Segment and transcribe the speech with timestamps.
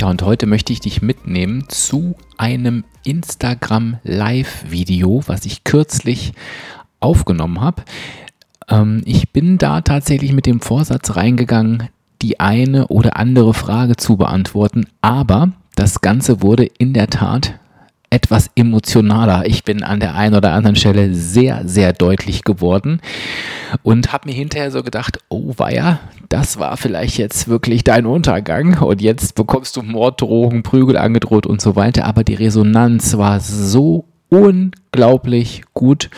[0.00, 6.32] Ja, und heute möchte ich dich mitnehmen zu einem Instagram Live-Video, was ich kürzlich
[7.00, 7.82] aufgenommen habe.
[8.70, 11.90] Ähm, ich bin da tatsächlich mit dem Vorsatz reingegangen,
[12.22, 17.59] die eine oder andere Frage zu beantworten, aber das Ganze wurde in der Tat
[18.10, 19.46] etwas emotionaler.
[19.46, 23.00] Ich bin an der einen oder anderen Stelle sehr, sehr deutlich geworden
[23.84, 28.82] und habe mir hinterher so gedacht, oh weia, das war vielleicht jetzt wirklich dein Untergang
[28.82, 32.04] und jetzt bekommst du Morddrohungen, Prügel angedroht und so weiter.
[32.04, 36.10] Aber die Resonanz war so unglaublich gut.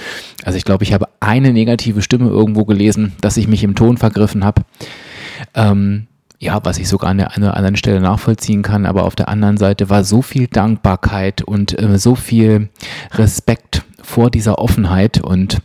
[0.44, 3.98] Also ich glaube, ich habe eine negative Stimme irgendwo gelesen, dass ich mich im Ton
[3.98, 4.62] vergriffen habe.
[5.55, 6.06] Ähm,
[6.42, 9.28] ja, was ich sogar an der einen oder anderen Stelle nachvollziehen kann, aber auf der
[9.28, 12.68] anderen Seite war so viel Dankbarkeit und äh, so viel
[13.12, 15.58] Respekt vor dieser Offenheit und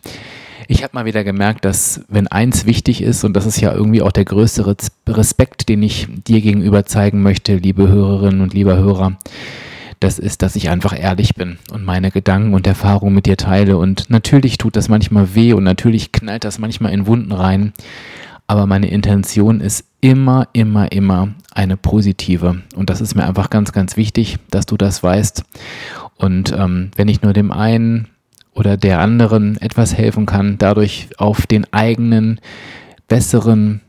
[0.69, 4.01] ich habe mal wieder gemerkt, dass wenn eins wichtig ist, und das ist ja irgendwie
[4.01, 4.75] auch der größte
[5.07, 9.17] Respekt, den ich dir gegenüber zeigen möchte, liebe Hörerinnen und lieber Hörer,
[10.01, 13.77] das ist, dass ich einfach ehrlich bin und meine Gedanken und Erfahrungen mit dir teile.
[13.77, 17.71] Und natürlich tut das manchmal weh und natürlich knallt das manchmal in Wunden rein
[18.47, 22.61] aber meine Intention ist immer, immer, immer eine positive.
[22.75, 25.43] Und das ist mir einfach ganz, ganz wichtig, dass du das weißt.
[26.15, 28.07] Und ähm, wenn ich nur dem einen
[28.53, 32.39] oder der anderen etwas helfen kann, dadurch auf den eigenen,
[33.07, 33.81] besseren,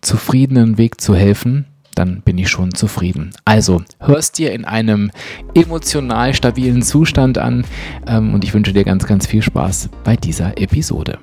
[0.00, 3.30] zufriedenen Weg zu helfen, dann bin ich schon zufrieden.
[3.44, 5.10] Also, hörst dir in einem
[5.54, 7.64] emotional stabilen Zustand an
[8.06, 11.18] ähm, und ich wünsche dir ganz, ganz viel Spaß bei dieser Episode.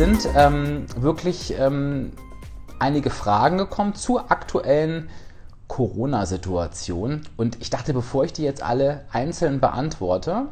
[0.00, 2.12] Sind ähm, wirklich ähm,
[2.78, 5.10] einige Fragen gekommen zur aktuellen
[5.68, 7.20] Corona-Situation.
[7.36, 10.46] Und ich dachte, bevor ich die jetzt alle einzeln beantworte,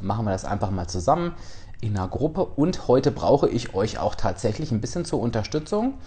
[0.00, 1.34] machen wir das einfach mal zusammen
[1.82, 2.42] in einer Gruppe.
[2.42, 5.98] Und heute brauche ich euch auch tatsächlich ein bisschen zur Unterstützung.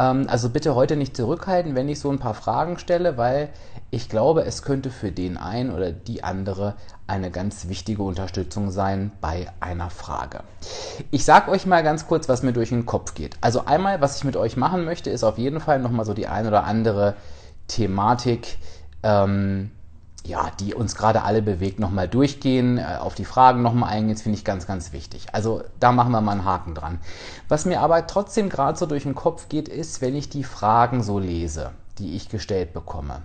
[0.00, 3.50] Ähm, also bitte heute nicht zurückhalten, wenn ich so ein paar Fragen stelle, weil
[3.90, 6.74] ich glaube, es könnte für den einen oder die andere
[7.06, 10.40] eine ganz wichtige Unterstützung sein bei einer Frage.
[11.10, 13.36] Ich sage euch mal ganz kurz, was mir durch den Kopf geht.
[13.40, 16.28] Also einmal, was ich mit euch machen möchte, ist auf jeden Fall nochmal so die
[16.28, 17.14] ein oder andere
[17.66, 18.58] Thematik,
[19.02, 19.70] ähm,
[20.26, 24.22] ja, die uns gerade alle bewegt, nochmal durchgehen, äh, auf die Fragen nochmal eingehen, das
[24.22, 25.26] finde ich ganz, ganz wichtig.
[25.32, 26.98] Also da machen wir mal einen Haken dran.
[27.48, 31.02] Was mir aber trotzdem gerade so durch den Kopf geht, ist, wenn ich die Fragen
[31.02, 33.22] so lese, die ich gestellt bekomme,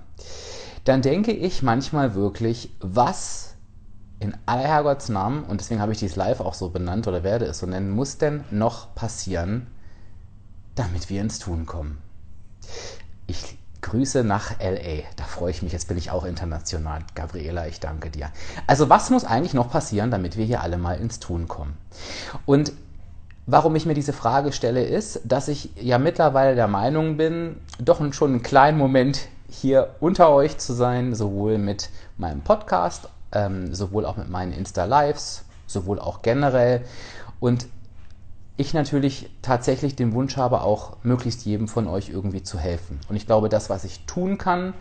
[0.86, 3.56] dann denke ich manchmal wirklich, was
[4.20, 7.60] in aller Herrgottsnamen, und deswegen habe ich dieses Live auch so benannt oder werde es
[7.60, 9.68] so nennen, muss denn noch passieren,
[10.76, 11.98] damit wir ins Tun kommen?
[13.28, 15.04] Ich Grüße nach LA.
[15.16, 15.72] Da freue ich mich.
[15.72, 17.02] Jetzt bin ich auch international.
[17.14, 18.32] Gabriela, ich danke dir.
[18.66, 21.78] Also, was muss eigentlich noch passieren, damit wir hier alle mal ins Tun kommen?
[22.48, 22.74] Und
[23.46, 28.02] warum ich mir diese Frage stelle, ist, dass ich ja mittlerweile der Meinung bin, doch
[28.12, 34.08] schon einen kleinen Moment hier unter euch zu sein, sowohl mit meinem Podcast, ähm, sowohl
[34.08, 36.84] auch mit meinen Insta-Lives, sowohl auch generell.
[37.40, 37.68] Und
[38.58, 43.00] ich natürlich tatsächlich den Wunsch habe, auch möglichst jedem von euch irgendwie zu helfen.
[43.10, 44.74] Und ich glaube, das, was ich tun kann,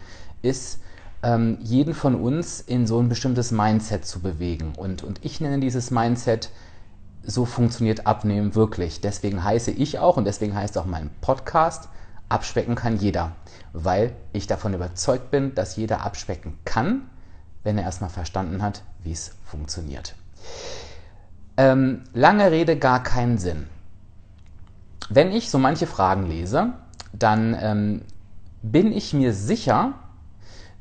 [0.43, 0.81] ist,
[1.23, 4.75] ähm, jeden von uns in so ein bestimmtes Mindset zu bewegen.
[4.77, 6.51] Und, und ich nenne dieses Mindset,
[7.27, 9.01] so funktioniert Abnehmen wirklich.
[9.01, 11.89] Deswegen heiße ich auch und deswegen heißt auch mein Podcast,
[12.29, 13.33] abspecken kann jeder.
[13.73, 17.09] Weil ich davon überzeugt bin, dass jeder abspecken kann,
[17.65, 20.15] wenn er erstmal verstanden hat, wie es funktioniert.
[21.57, 23.67] Ähm, lange Rede, gar keinen Sinn.
[25.09, 26.73] Wenn ich so manche Fragen lese,
[27.13, 28.03] dann ähm,
[28.63, 29.93] bin ich mir sicher,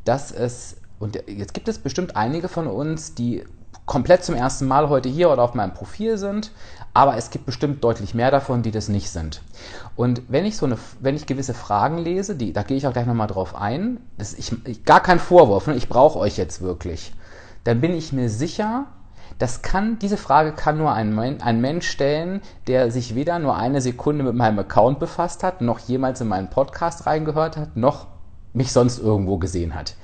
[0.06, 3.44] dass es, und jetzt gibt es bestimmt einige von uns, die
[3.86, 6.52] komplett zum ersten Mal heute hier oder auf meinem Profil sind,
[6.94, 9.42] aber es gibt bestimmt deutlich mehr davon, die das nicht sind.
[9.96, 12.94] Und wenn ich so eine, wenn ich gewisse Fragen lese, die, da gehe ich auch
[12.94, 17.14] gleich nochmal drauf ein, das ich, gar kein Vorwurf, ne, ich brauche euch jetzt wirklich,
[17.64, 18.86] dann bin ich mir sicher,
[19.40, 23.82] das kann, diese Frage kann nur ein, ein Mensch stellen, der sich weder nur eine
[23.82, 28.08] Sekunde mit meinem Account befasst hat, noch jemals in meinen Podcast reingehört hat, noch
[28.54, 29.96] mich sonst irgendwo gesehen hat.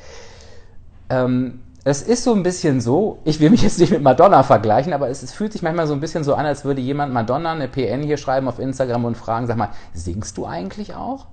[1.09, 4.93] Ähm, es ist so ein bisschen so, ich will mich jetzt nicht mit Madonna vergleichen,
[4.93, 7.51] aber es, es, fühlt sich manchmal so ein bisschen so an, als würde jemand Madonna
[7.51, 11.27] eine PN hier schreiben auf Instagram und fragen, sag mal, singst du eigentlich auch?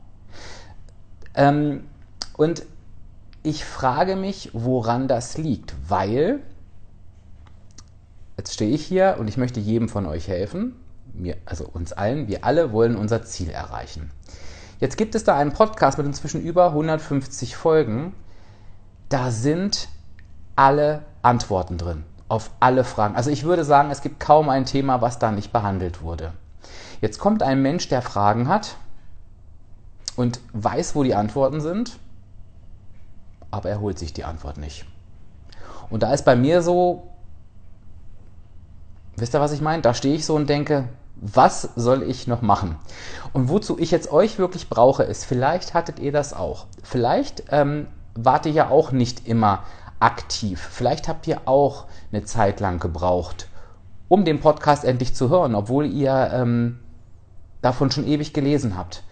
[1.34, 1.84] Ähm,
[2.36, 2.62] und
[3.42, 6.40] ich frage mich, woran das liegt, weil
[8.46, 10.76] jetzt stehe ich hier und ich möchte jedem von euch helfen,
[11.12, 14.12] mir, also uns allen, wir alle wollen unser Ziel erreichen.
[14.78, 18.12] Jetzt gibt es da einen Podcast mit inzwischen über 150 Folgen.
[19.08, 19.88] Da sind
[20.54, 23.16] alle Antworten drin auf alle Fragen.
[23.16, 26.32] Also ich würde sagen, es gibt kaum ein Thema, was da nicht behandelt wurde.
[27.00, 28.76] Jetzt kommt ein Mensch, der Fragen hat
[30.14, 31.98] und weiß, wo die Antworten sind,
[33.50, 34.86] aber er holt sich die Antwort nicht.
[35.90, 37.10] Und da ist bei mir so,
[39.16, 39.82] wisst ihr, was ich meine?
[39.82, 42.76] Da stehe ich so und denke, was soll ich noch machen?
[43.32, 46.66] Und wozu ich jetzt euch wirklich brauche, ist, vielleicht hattet ihr das auch.
[46.82, 49.62] Vielleicht ähm, wart ihr ja auch nicht immer
[49.98, 50.60] aktiv.
[50.60, 53.48] Vielleicht habt ihr auch eine Zeit lang gebraucht,
[54.08, 56.80] um den Podcast endlich zu hören, obwohl ihr ähm,
[57.62, 59.02] davon schon ewig gelesen habt.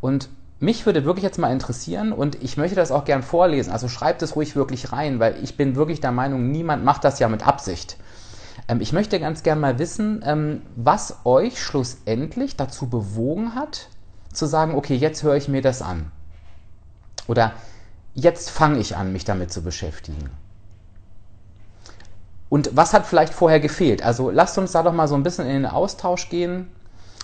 [0.00, 0.28] Und
[0.60, 3.72] mich würde wirklich jetzt mal interessieren und ich möchte das auch gern vorlesen.
[3.72, 7.18] Also schreibt es ruhig wirklich rein, weil ich bin wirklich der Meinung, niemand macht das
[7.18, 7.96] ja mit Absicht.
[8.68, 13.88] Ähm, ich möchte ganz gern mal wissen, ähm, was euch schlussendlich dazu bewogen hat,
[14.32, 16.12] zu sagen, okay, jetzt höre ich mir das an.
[17.26, 17.52] Oder
[18.14, 20.30] jetzt fange ich an, mich damit zu beschäftigen.
[22.48, 24.02] Und was hat vielleicht vorher gefehlt?
[24.02, 26.70] Also lasst uns da doch mal so ein bisschen in den Austausch gehen,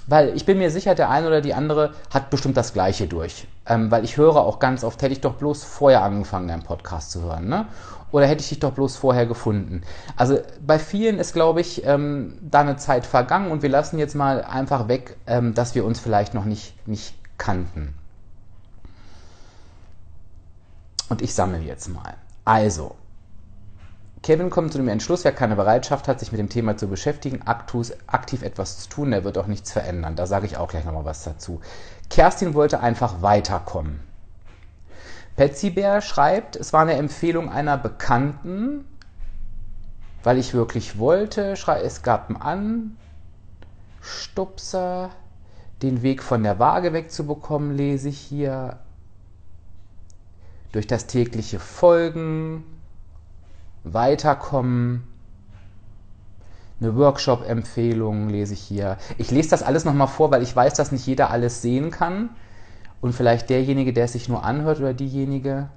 [0.06, 3.46] weil ich bin mir sicher, der eine oder die andere hat bestimmt das Gleiche durch.
[3.66, 7.10] Ähm, weil ich höre auch ganz oft, hätte ich doch bloß vorher angefangen, deinen Podcast
[7.10, 7.48] zu hören.
[7.48, 7.66] Ne?
[8.12, 9.82] Oder hätte ich dich doch bloß vorher gefunden.
[10.16, 14.14] Also bei vielen ist, glaube ich, ähm, da eine Zeit vergangen und wir lassen jetzt
[14.14, 17.94] mal einfach weg, ähm, dass wir uns vielleicht noch nicht, nicht kannten.
[21.08, 22.14] Und ich sammle jetzt mal.
[22.44, 22.94] Also,
[24.24, 27.42] Kevin kommt zu dem Entschluss, wer keine Bereitschaft hat, sich mit dem Thema zu beschäftigen,
[27.42, 30.16] aktiv etwas zu tun, der wird auch nichts verändern.
[30.16, 31.60] Da sage ich auch gleich nochmal was dazu.
[32.08, 34.00] Kerstin wollte einfach weiterkommen.
[35.36, 38.86] Patsy Bär schreibt, es war eine Empfehlung einer Bekannten,
[40.22, 41.54] weil ich wirklich wollte.
[41.82, 42.96] Es gab einen
[44.00, 45.10] Anstupser,
[45.82, 48.78] den Weg von der Waage wegzubekommen, lese ich hier
[50.72, 52.64] durch das tägliche Folgen,
[53.84, 55.04] Weiterkommen,
[56.80, 58.98] eine Workshop-Empfehlung lese ich hier.
[59.16, 62.30] Ich lese das alles nochmal vor, weil ich weiß, dass nicht jeder alles sehen kann.
[63.00, 65.68] Und vielleicht derjenige, der es sich nur anhört oder diejenige,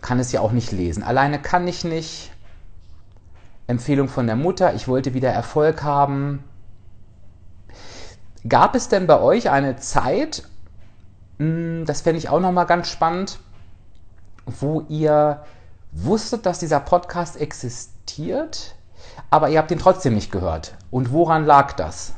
[0.00, 1.02] kann es ja auch nicht lesen.
[1.02, 2.32] Alleine kann ich nicht.
[3.66, 6.42] Empfehlung von der Mutter, ich wollte wieder Erfolg haben.
[8.48, 10.44] Gab es denn bei euch eine Zeit,
[11.38, 13.40] hm, das fände ich auch nochmal ganz spannend,
[14.46, 15.44] wo ihr
[15.92, 18.74] wusstet, dass dieser Podcast existiert,
[19.30, 20.76] aber ihr habt ihn trotzdem nicht gehört.
[20.90, 22.14] Und woran lag das?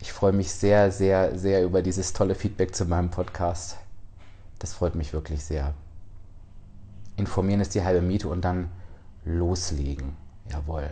[0.00, 3.78] Ich freue mich sehr, sehr, sehr über dieses tolle Feedback zu meinem Podcast.
[4.58, 5.74] Das freut mich wirklich sehr.
[7.16, 8.70] Informieren ist die halbe Miete und dann
[9.24, 10.16] loslegen.
[10.50, 10.90] Jawohl.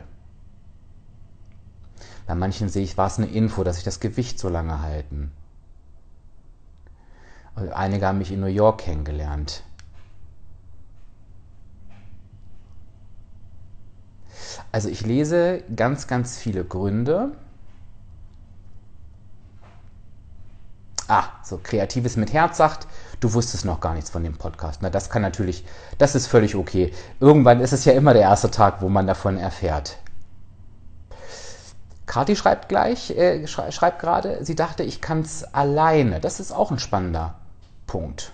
[2.32, 5.30] Bei manchen sehe ich, war es eine Info, dass ich das Gewicht so lange halten.
[7.74, 9.62] Einige haben mich in New York kennengelernt.
[14.72, 17.32] Also ich lese ganz, ganz viele Gründe.
[21.08, 22.88] Ah, so Kreatives mit Herz sagt,
[23.20, 24.80] du wusstest noch gar nichts von dem Podcast.
[24.80, 25.66] Na, das kann natürlich,
[25.98, 26.94] das ist völlig okay.
[27.20, 29.98] Irgendwann ist es ja immer der erste Tag, wo man davon erfährt.
[32.06, 36.20] Kati schreibt gleich, äh, schreibt gerade, sie dachte, ich kann es alleine.
[36.20, 37.34] Das ist auch ein spannender
[37.86, 38.32] Punkt.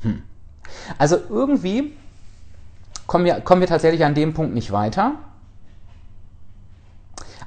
[0.00, 0.22] Hm.
[0.98, 1.96] Also irgendwie
[3.06, 5.14] kommen wir, kommen wir tatsächlich an dem Punkt nicht weiter.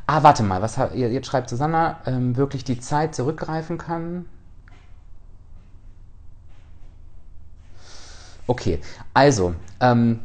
[0.07, 4.25] Ah, warte mal, was jetzt schreibt Susanna, ähm, wirklich die Zeit zurückgreifen kann.
[8.48, 8.81] Okay,
[9.13, 10.19] also, ähm,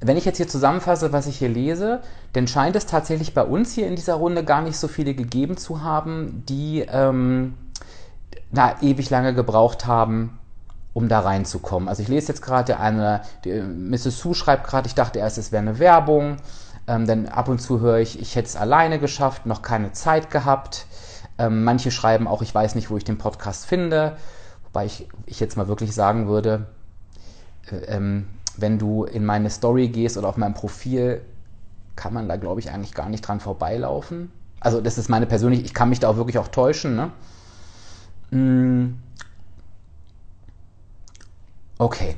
[0.00, 2.00] wenn ich jetzt hier zusammenfasse, was ich hier lese,
[2.32, 5.56] dann scheint es tatsächlich bei uns hier in dieser Runde gar nicht so viele gegeben
[5.56, 7.54] zu haben, die ähm,
[8.52, 10.38] da ewig lange gebraucht haben,
[10.92, 11.88] um da reinzukommen.
[11.88, 14.18] Also ich lese jetzt gerade eine, die, Mrs.
[14.18, 16.36] Sue schreibt gerade, ich dachte erst, es wäre eine Werbung.
[16.86, 20.30] Ähm, denn ab und zu höre ich, ich hätte es alleine geschafft, noch keine Zeit
[20.30, 20.86] gehabt.
[21.38, 24.16] Ähm, manche schreiben auch, ich weiß nicht, wo ich den Podcast finde.
[24.64, 26.66] Wobei ich, ich jetzt mal wirklich sagen würde,
[27.70, 28.26] äh, ähm,
[28.60, 31.22] wenn du in meine Story gehst oder auf mein Profil,
[31.96, 34.30] kann man da, glaube ich, eigentlich gar nicht dran vorbeilaufen.
[34.60, 36.96] Also das ist meine persönliche, ich kann mich da auch wirklich auch täuschen.
[36.96, 37.10] Ne?
[38.30, 38.94] Mm.
[41.78, 42.16] Okay,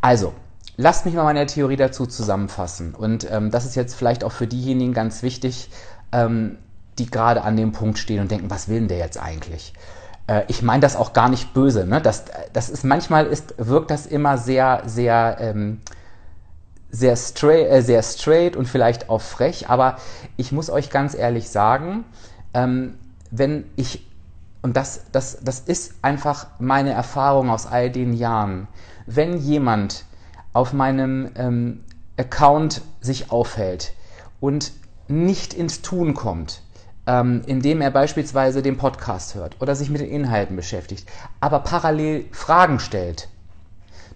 [0.00, 0.32] also
[0.76, 2.94] lasst mich mal meine Theorie dazu zusammenfassen.
[2.94, 5.70] Und ähm, das ist jetzt vielleicht auch für diejenigen ganz wichtig,
[6.12, 6.58] ähm,
[6.98, 9.74] die gerade an dem Punkt stehen und denken, was will denn der jetzt eigentlich?
[10.32, 11.86] Äh, ich meine das auch gar nicht böse.
[11.86, 12.00] Ne?
[12.00, 15.80] Das, das ist manchmal ist, wirkt das immer sehr, sehr, ähm,
[16.90, 19.68] sehr, straight, äh, sehr straight und vielleicht auch frech.
[19.68, 19.96] Aber
[20.36, 22.04] ich muss euch ganz ehrlich sagen,
[22.54, 22.94] ähm,
[23.30, 24.06] wenn ich
[24.64, 28.68] und das, das, das ist einfach meine Erfahrung aus all den Jahren.
[29.06, 30.04] Wenn jemand
[30.52, 31.80] auf meinem ähm,
[32.16, 33.92] Account sich aufhält
[34.38, 34.70] und
[35.08, 36.62] nicht ins Tun kommt,
[37.06, 41.08] ähm, indem er beispielsweise den Podcast hört oder sich mit den Inhalten beschäftigt,
[41.40, 43.28] aber parallel Fragen stellt,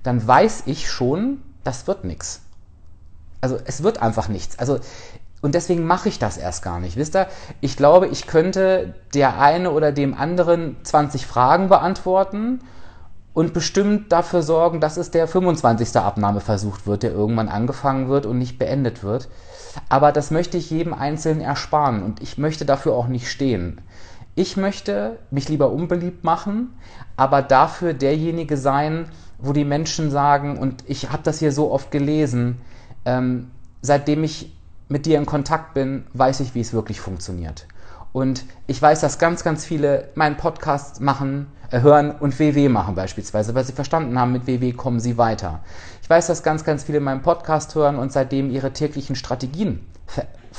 [0.02, 2.42] dann weiß ich schon, das wird nichts.
[3.40, 4.58] Also es wird einfach nichts.
[4.58, 4.80] Also
[5.42, 6.96] und deswegen mache ich das erst gar nicht.
[6.96, 7.28] Wisst ihr,
[7.60, 12.60] ich glaube, ich könnte der eine oder dem anderen 20 Fragen beantworten
[13.36, 15.94] und bestimmt dafür sorgen, dass es der 25.
[15.94, 19.28] Abnahmeversuch wird, der irgendwann angefangen wird und nicht beendet wird.
[19.90, 23.82] Aber das möchte ich jedem Einzelnen ersparen und ich möchte dafür auch nicht stehen.
[24.36, 26.78] Ich möchte mich lieber unbeliebt machen,
[27.18, 31.90] aber dafür derjenige sein, wo die Menschen sagen, und ich habe das hier so oft
[31.90, 32.62] gelesen,
[33.04, 33.50] ähm,
[33.82, 34.56] seitdem ich
[34.88, 37.66] mit dir in Kontakt bin, weiß ich, wie es wirklich funktioniert.
[38.14, 43.54] Und ich weiß, dass ganz, ganz viele meinen Podcast machen, hören und WW machen beispielsweise,
[43.54, 45.60] weil sie verstanden haben, mit WW kommen sie weiter.
[46.02, 49.80] Ich weiß, dass ganz, ganz viele meinen Podcast hören und seitdem ihre täglichen Strategien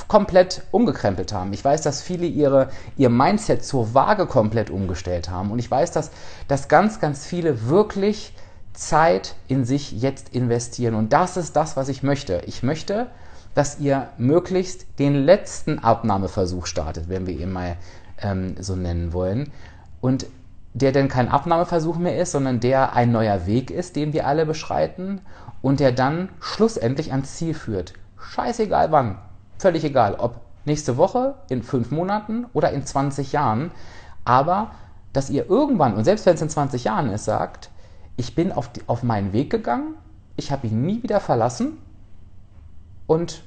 [0.07, 1.53] komplett umgekrempelt haben.
[1.53, 5.51] Ich weiß, dass viele ihre, ihr Mindset zur Waage komplett umgestellt haben.
[5.51, 6.11] Und ich weiß, dass,
[6.47, 8.33] dass ganz, ganz viele wirklich
[8.73, 10.93] Zeit in sich jetzt investieren.
[10.93, 12.41] Und das ist das, was ich möchte.
[12.45, 13.07] Ich möchte,
[13.55, 17.77] dass ihr möglichst den letzten Abnahmeversuch startet, wenn wir ihn mal
[18.21, 19.51] ähm, so nennen wollen.
[19.99, 20.27] Und
[20.77, 24.45] der denn kein Abnahmeversuch mehr ist, sondern der ein neuer Weg ist, den wir alle
[24.45, 25.21] beschreiten
[25.61, 27.93] und der dann schlussendlich ans Ziel führt.
[28.19, 29.17] Scheißegal wann.
[29.57, 33.71] Völlig egal, ob nächste Woche, in fünf Monaten oder in 20 Jahren.
[34.23, 34.71] Aber
[35.13, 37.71] dass ihr irgendwann, und selbst wenn es in 20 Jahren ist, sagt,
[38.17, 39.95] ich bin auf, die, auf meinen Weg gegangen,
[40.35, 41.77] ich habe ihn nie wieder verlassen
[43.07, 43.43] und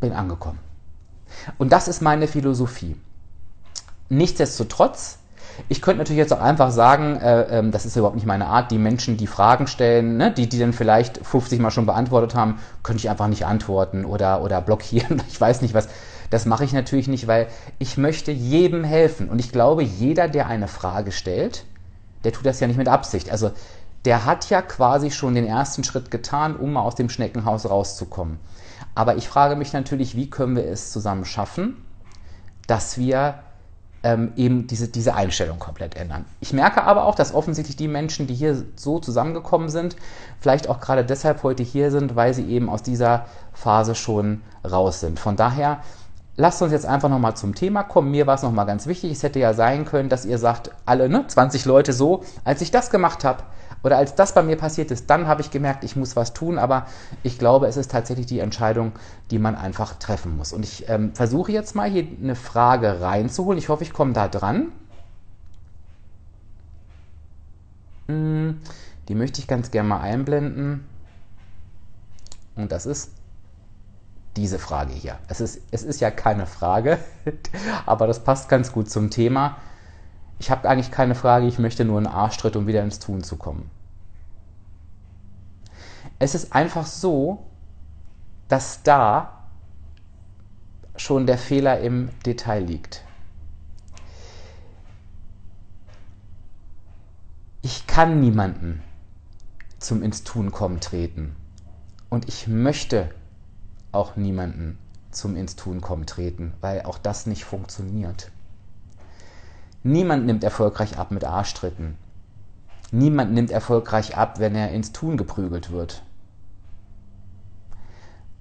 [0.00, 0.58] bin angekommen.
[1.56, 2.96] Und das ist meine Philosophie.
[4.10, 5.17] Nichtsdestotrotz,
[5.68, 8.70] ich könnte natürlich jetzt auch einfach sagen, äh, äh, das ist überhaupt nicht meine Art,
[8.70, 12.58] die Menschen, die Fragen stellen, ne, die, die dann vielleicht 50 Mal schon beantwortet haben,
[12.82, 15.22] könnte ich einfach nicht antworten oder, oder blockieren.
[15.28, 15.88] Ich weiß nicht was.
[16.30, 17.46] Das mache ich natürlich nicht, weil
[17.78, 19.28] ich möchte jedem helfen.
[19.28, 21.64] Und ich glaube, jeder, der eine Frage stellt,
[22.24, 23.30] der tut das ja nicht mit Absicht.
[23.30, 23.50] Also
[24.04, 28.38] der hat ja quasi schon den ersten Schritt getan, um mal aus dem Schneckenhaus rauszukommen.
[28.94, 31.76] Aber ich frage mich natürlich, wie können wir es zusammen schaffen,
[32.66, 33.40] dass wir
[34.02, 36.24] ähm, eben diese, diese Einstellung komplett ändern.
[36.40, 39.96] Ich merke aber auch, dass offensichtlich die Menschen, die hier so zusammengekommen sind,
[40.40, 45.00] vielleicht auch gerade deshalb heute hier sind, weil sie eben aus dieser Phase schon raus
[45.00, 45.18] sind.
[45.18, 45.80] Von daher
[46.36, 48.10] lasst uns jetzt einfach nochmal zum Thema kommen.
[48.10, 49.12] Mir war es nochmal ganz wichtig.
[49.12, 52.70] Es hätte ja sein können, dass ihr sagt, alle ne, 20 Leute so, als ich
[52.70, 53.42] das gemacht habe,
[53.82, 56.58] oder als das bei mir passiert ist, dann habe ich gemerkt, ich muss was tun,
[56.58, 56.86] aber
[57.22, 58.92] ich glaube, es ist tatsächlich die Entscheidung,
[59.30, 60.52] die man einfach treffen muss.
[60.52, 63.58] Und ich ähm, versuche jetzt mal hier eine Frage reinzuholen.
[63.58, 64.72] Ich hoffe, ich komme da dran.
[68.08, 68.60] Hm,
[69.08, 70.84] die möchte ich ganz gerne mal einblenden.
[72.56, 73.12] Und das ist
[74.36, 75.18] diese Frage hier.
[75.28, 76.98] Es ist, es ist ja keine Frage,
[77.86, 79.56] aber das passt ganz gut zum Thema
[80.38, 83.36] ich habe eigentlich keine Frage, ich möchte nur einen Arschtritt, um wieder ins Tun zu
[83.36, 83.70] kommen.
[86.18, 87.46] Es ist einfach so,
[88.48, 89.44] dass da
[90.96, 93.04] schon der Fehler im Detail liegt.
[97.62, 98.82] Ich kann niemanden
[99.78, 101.36] zum ins Tun kommen treten.
[102.08, 103.10] Und ich möchte
[103.92, 104.78] auch niemanden
[105.10, 108.30] zum ins Tun kommen treten, weil auch das nicht funktioniert.
[109.88, 111.96] Niemand nimmt erfolgreich ab mit Arschtritten.
[112.90, 116.02] Niemand nimmt erfolgreich ab, wenn er ins Tun geprügelt wird.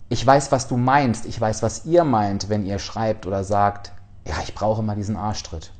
[0.09, 1.25] Ich weiß, was du meinst.
[1.25, 3.93] Ich weiß, was ihr meint, wenn ihr schreibt oder sagt,
[4.27, 5.71] ja, ich brauche mal diesen Arschtritt.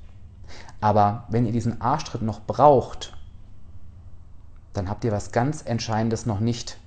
[0.80, 3.18] Aber wenn ihr diesen Arschtritt noch braucht,
[4.72, 6.78] dann habt ihr was ganz Entscheidendes noch nicht.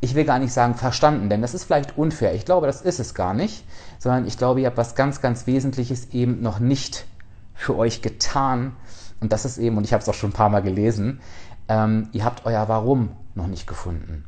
[0.00, 2.32] Ich will gar nicht sagen verstanden, denn das ist vielleicht unfair.
[2.32, 3.64] Ich glaube, das ist es gar nicht,
[3.98, 7.15] sondern ich glaube, ihr habt was ganz, ganz Wesentliches eben noch nicht verstanden
[7.56, 8.76] für euch getan.
[9.20, 11.20] Und das ist eben, und ich habe es auch schon ein paar Mal gelesen,
[11.68, 14.24] ähm, ihr habt euer Warum noch nicht gefunden.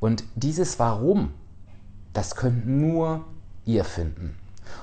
[0.00, 1.32] Und dieses Warum,
[2.12, 3.24] das könnt nur
[3.64, 4.36] ihr finden.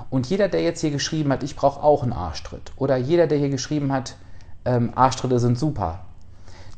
[0.09, 3.37] Und jeder, der jetzt hier geschrieben hat, ich brauche auch einen Arschtritt, oder jeder, der
[3.37, 4.15] hier geschrieben hat,
[4.63, 6.05] ähm, Arschtritte sind super,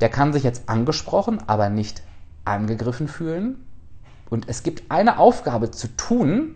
[0.01, 2.01] der kann sich jetzt angesprochen, aber nicht
[2.45, 3.63] angegriffen fühlen
[4.29, 6.55] und es gibt eine Aufgabe zu tun,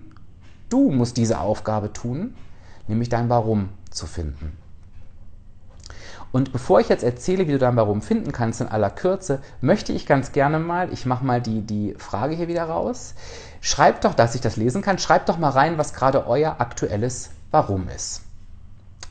[0.69, 2.33] du musst diese Aufgabe tun,
[2.87, 4.57] nämlich dein Warum zu finden.
[6.31, 9.93] Und bevor ich jetzt erzähle, wie du dein Warum finden kannst in aller Kürze, möchte
[9.93, 13.13] ich ganz gerne mal, ich mache mal die, die Frage hier wieder raus,
[13.61, 17.31] schreibt doch, dass ich das lesen kann, schreibt doch mal rein, was gerade euer aktuelles
[17.51, 18.21] Warum ist.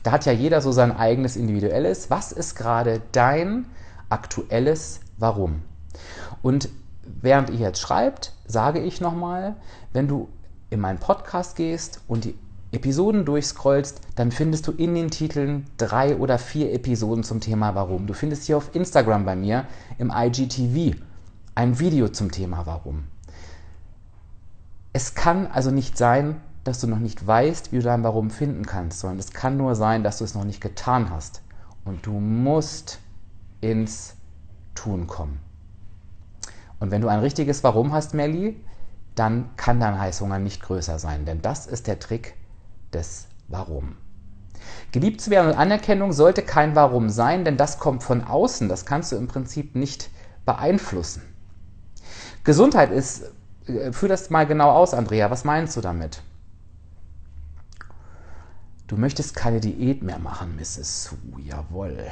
[0.03, 2.09] Da hat ja jeder so sein eigenes individuelles.
[2.09, 3.65] Was ist gerade dein
[4.09, 5.63] aktuelles Warum?
[6.41, 6.69] Und
[7.03, 9.55] während ihr jetzt schreibt, sage ich nochmal,
[9.91, 10.29] wenn du
[10.69, 12.35] in meinen Podcast gehst und die
[12.77, 18.05] Episoden durchscrollst, dann findest du in den Titeln drei oder vier Episoden zum Thema Warum.
[18.05, 19.65] Du findest hier auf Instagram bei mir
[19.97, 20.95] im IGTV
[21.55, 23.05] ein Video zum Thema Warum.
[24.93, 28.65] Es kann also nicht sein, dass du noch nicht weißt, wie du dein Warum finden
[28.65, 31.41] kannst, sondern es kann nur sein, dass du es noch nicht getan hast.
[31.83, 32.99] Und du musst
[33.59, 34.15] ins
[34.75, 35.39] Tun kommen.
[36.79, 38.55] Und wenn du ein richtiges Warum hast, Melli,
[39.15, 42.36] dann kann dein Heißhunger nicht größer sein, denn das ist der Trick
[42.97, 43.95] des Warum.
[44.91, 48.67] Geliebt zu werden und Anerkennung sollte kein Warum sein, denn das kommt von außen.
[48.67, 50.09] Das kannst du im Prinzip nicht
[50.45, 51.21] beeinflussen.
[52.43, 53.31] Gesundheit ist,
[53.67, 55.29] äh, führ das mal genau aus, Andrea.
[55.29, 56.23] Was meinst du damit?
[58.87, 61.03] Du möchtest keine Diät mehr machen, Mrs.
[61.03, 61.41] Sue.
[61.43, 62.07] Jawohl.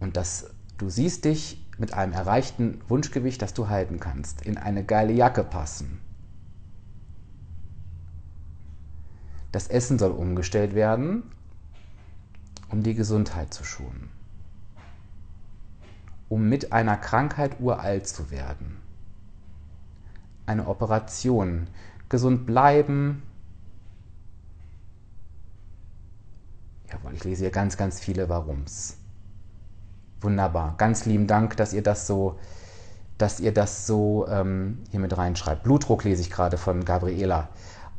[0.00, 4.84] Und das, du siehst dich mit einem erreichten Wunschgewicht, das du halten kannst, in eine
[4.84, 6.00] geile Jacke passen.
[9.52, 11.24] Das Essen soll umgestellt werden,
[12.70, 14.10] um die Gesundheit zu schonen.
[16.28, 18.76] Um mit einer Krankheit uralt zu werden.
[20.46, 21.66] Eine Operation.
[22.08, 23.22] Gesund bleiben.
[26.90, 28.96] Jawohl, ich lese hier ganz, ganz viele Warums.
[30.20, 30.74] Wunderbar.
[30.76, 32.38] Ganz lieben Dank, dass ihr das so,
[33.18, 35.62] dass ihr das so ähm, hier mit reinschreibt.
[35.62, 37.48] Blutdruck lese ich gerade von Gabriela.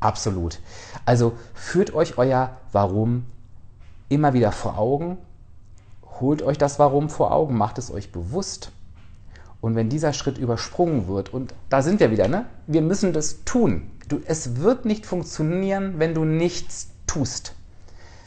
[0.01, 0.59] Absolut.
[1.05, 3.25] Also führt euch euer Warum
[4.09, 5.17] immer wieder vor Augen,
[6.19, 8.71] holt euch das Warum vor Augen, macht es euch bewusst.
[9.61, 12.45] Und wenn dieser Schritt übersprungen wird, und da sind wir wieder, ne?
[12.65, 13.91] Wir müssen das tun.
[14.09, 17.53] Du, es wird nicht funktionieren, wenn du nichts tust.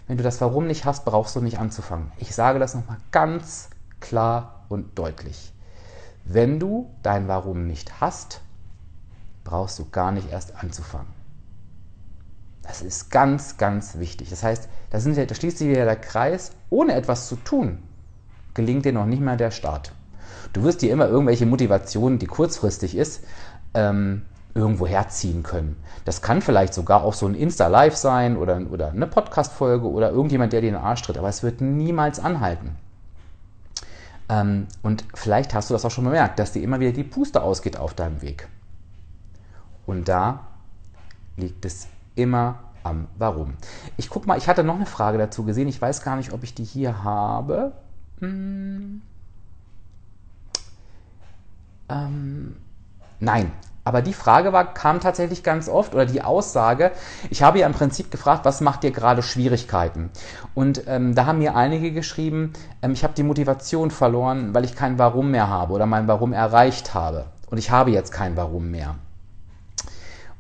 [0.07, 2.13] Wenn du das Warum nicht hast, brauchst du nicht anzufangen.
[2.19, 5.53] Ich sage das nochmal ganz klar und deutlich.
[6.25, 8.41] Wenn du dein Warum nicht hast,
[9.43, 11.24] brauchst du gar nicht erst anzufangen.
[12.67, 14.31] Das ist ganz, ganz wichtig.
[14.31, 16.53] Das heißt, da, sind, da schließt sich wieder der Kreis.
[16.71, 17.79] Ohne etwas zu tun,
[18.55, 19.93] gelingt dir noch nicht mal der Start.
[20.53, 23.23] Du wirst dir immer irgendwelche Motivationen, die kurzfristig ist,
[23.75, 24.23] ähm,
[24.55, 25.77] irgendwo herziehen können.
[26.05, 30.53] Das kann vielleicht sogar auch so ein Insta-Live sein oder, oder eine Podcast-Folge oder irgendjemand,
[30.53, 32.77] der dir in den Arsch tritt, aber es wird niemals anhalten.
[34.29, 37.43] Ähm, und vielleicht hast du das auch schon bemerkt, dass dir immer wieder die Puste
[37.43, 38.49] ausgeht auf deinem Weg.
[39.87, 40.47] Und da
[41.37, 43.55] liegt es immer am Warum.
[43.97, 45.69] Ich guck mal, ich hatte noch eine Frage dazu gesehen.
[45.69, 47.73] Ich weiß gar nicht, ob ich die hier habe.
[48.21, 49.03] Hm.
[51.89, 52.57] Ähm,
[53.21, 53.53] nein,
[53.85, 56.93] aber die Frage war, kam tatsächlich ganz oft oder die Aussage,
[57.29, 60.11] ich habe ja im Prinzip gefragt, was macht dir gerade Schwierigkeiten?
[60.55, 64.75] Und ähm, da haben mir einige geschrieben, ähm, ich habe die Motivation verloren, weil ich
[64.75, 67.27] kein Warum mehr habe oder mein Warum erreicht habe.
[67.51, 68.95] Und ich habe jetzt kein Warum mehr.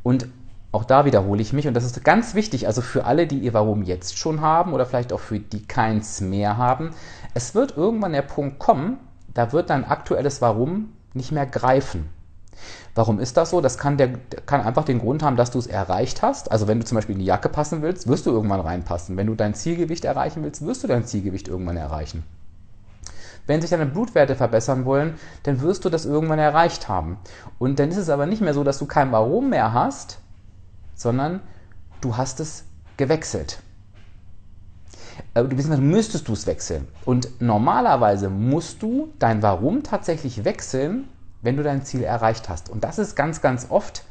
[0.02, 0.26] Und
[0.74, 3.54] auch da wiederhole ich mich und das ist ganz wichtig, also für alle, die ihr
[3.54, 6.90] Warum jetzt schon haben oder vielleicht auch für die keins mehr haben.
[7.32, 8.98] Es wird irgendwann der Punkt kommen,
[9.32, 12.08] da wird dein aktuelles Warum nicht mehr greifen.
[12.96, 13.60] Warum ist das so?
[13.60, 14.14] Das kann, der,
[14.46, 16.50] kann einfach den Grund haben, dass du es erreicht hast.
[16.50, 19.16] Also wenn du zum Beispiel in die Jacke passen willst, wirst du irgendwann reinpassen.
[19.16, 22.24] Wenn du dein Zielgewicht erreichen willst, wirst du dein Zielgewicht irgendwann erreichen.
[23.46, 27.18] Wenn sich deine Blutwerte verbessern wollen, dann wirst du das irgendwann erreicht haben.
[27.58, 30.18] Und dann ist es aber nicht mehr so, dass du kein Warum mehr hast,
[30.94, 31.40] sondern
[32.00, 32.64] du hast es
[32.96, 33.58] gewechselt.
[35.34, 35.46] Du
[35.78, 36.86] müsstest du es wechseln.
[37.04, 41.08] Und normalerweise musst du dein Warum tatsächlich wechseln,
[41.42, 42.68] wenn du dein Ziel erreicht hast.
[42.68, 44.04] Und das ist ganz, ganz oft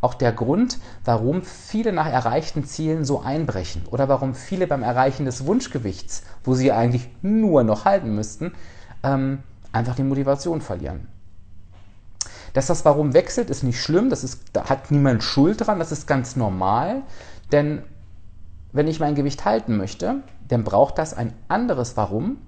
[0.00, 5.26] auch der Grund, warum viele nach erreichten Zielen so einbrechen oder warum viele beim Erreichen
[5.26, 8.52] des Wunschgewichts, wo sie eigentlich nur noch halten müssten,
[9.02, 9.40] ähm,
[9.72, 11.06] einfach die Motivation verlieren.
[12.52, 15.92] Dass das Warum wechselt, ist nicht schlimm, das ist, da hat niemand Schuld dran, das
[15.92, 17.02] ist ganz normal,
[17.52, 17.82] denn
[18.72, 22.38] wenn ich mein Gewicht halten möchte, dann braucht das ein anderes Warum,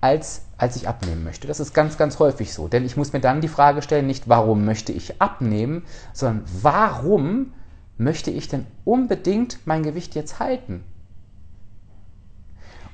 [0.00, 1.48] als, als ich abnehmen möchte.
[1.48, 4.28] Das ist ganz, ganz häufig so, denn ich muss mir dann die Frage stellen, nicht
[4.28, 7.52] warum möchte ich abnehmen, sondern warum
[7.98, 10.84] möchte ich denn unbedingt mein Gewicht jetzt halten?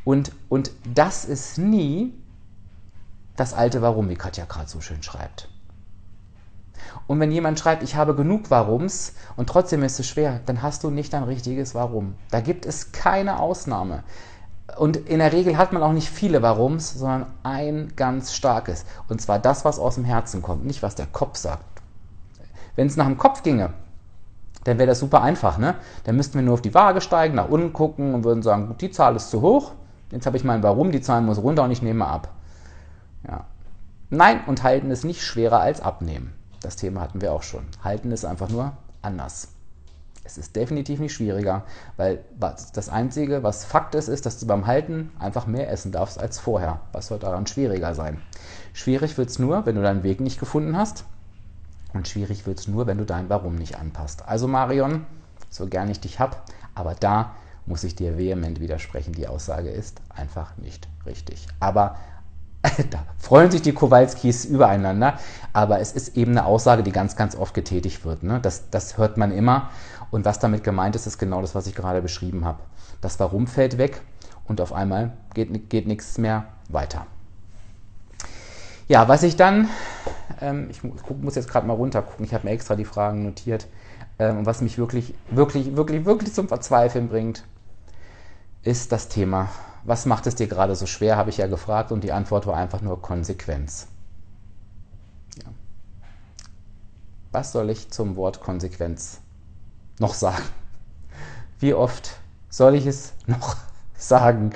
[0.05, 2.13] Und, und das ist nie
[3.37, 5.49] das alte Warum, wie Katja gerade so schön schreibt.
[7.07, 10.85] Und wenn jemand schreibt, ich habe genug Warums und trotzdem ist es schwer, dann hast
[10.85, 12.15] du nicht ein richtiges Warum.
[12.31, 14.05] Da gibt es keine Ausnahme.
[14.77, 18.85] Und in der Regel hat man auch nicht viele Warums, sondern ein ganz starkes.
[19.09, 21.65] Und zwar das, was aus dem Herzen kommt, nicht was der Kopf sagt.
[22.77, 23.71] Wenn es nach dem Kopf ginge,
[24.65, 25.59] dann wäre das super einfach.
[25.59, 25.75] Ne?
[26.05, 28.81] Dann müssten wir nur auf die Waage steigen, nach unten gucken und würden sagen, gut,
[28.81, 29.73] die Zahl ist zu hoch.
[30.11, 32.29] Jetzt habe ich mein Warum, die Zahl muss runter und ich nehme ab.
[33.27, 33.47] Ja.
[34.11, 36.35] Nein, und halten ist nicht schwerer als abnehmen.
[36.61, 37.65] Das Thema hatten wir auch schon.
[37.83, 39.49] Halten ist einfach nur anders.
[40.25, 41.65] Es ist definitiv nicht schwieriger,
[41.97, 46.19] weil das Einzige, was Fakt ist, ist, dass du beim Halten einfach mehr essen darfst
[46.19, 46.81] als vorher.
[46.93, 48.23] Was soll daran schwieriger sein?
[48.73, 51.05] Schwierig wird es nur, wenn du deinen Weg nicht gefunden hast.
[51.93, 54.29] Und schwierig wird es nur, wenn du dein Warum nicht anpasst.
[54.29, 55.07] Also Marion,
[55.51, 57.35] so gern ich dich hab, aber da
[57.67, 59.13] muss ich dir vehement widersprechen.
[59.13, 61.47] Die Aussage ist einfach nicht richtig.
[61.61, 61.97] Aber
[62.91, 65.19] da freuen sich die Kowalskis übereinander,
[65.53, 68.23] aber es ist eben eine Aussage, die ganz, ganz oft getätigt wird.
[68.23, 68.41] Ne?
[68.41, 69.71] Das, das hört man immer.
[70.11, 72.61] Und was damit gemeint ist, ist genau das, was ich gerade beschrieben habe.
[73.01, 74.03] Das Warum fällt weg
[74.47, 77.07] und auf einmal geht, geht nichts mehr weiter.
[78.89, 79.69] Ja, was ich dann,
[80.41, 83.67] ähm, ich muss jetzt gerade mal runter gucken, ich habe mir extra die Fragen notiert,
[84.19, 87.45] ähm, und was mich wirklich, wirklich, wirklich, wirklich zum Verzweifeln bringt,
[88.63, 89.49] ist das Thema
[89.85, 92.57] was macht es dir gerade so schwer, habe ich ja gefragt und die Antwort war
[92.57, 93.89] einfach nur Konsequenz.
[95.37, 95.51] Ja.
[97.33, 99.21] Was soll ich zum Wort Konsequenz
[99.99, 100.45] noch sagen?
[101.59, 102.17] Wie oft
[102.49, 103.57] soll ich es noch
[103.97, 104.51] sagen?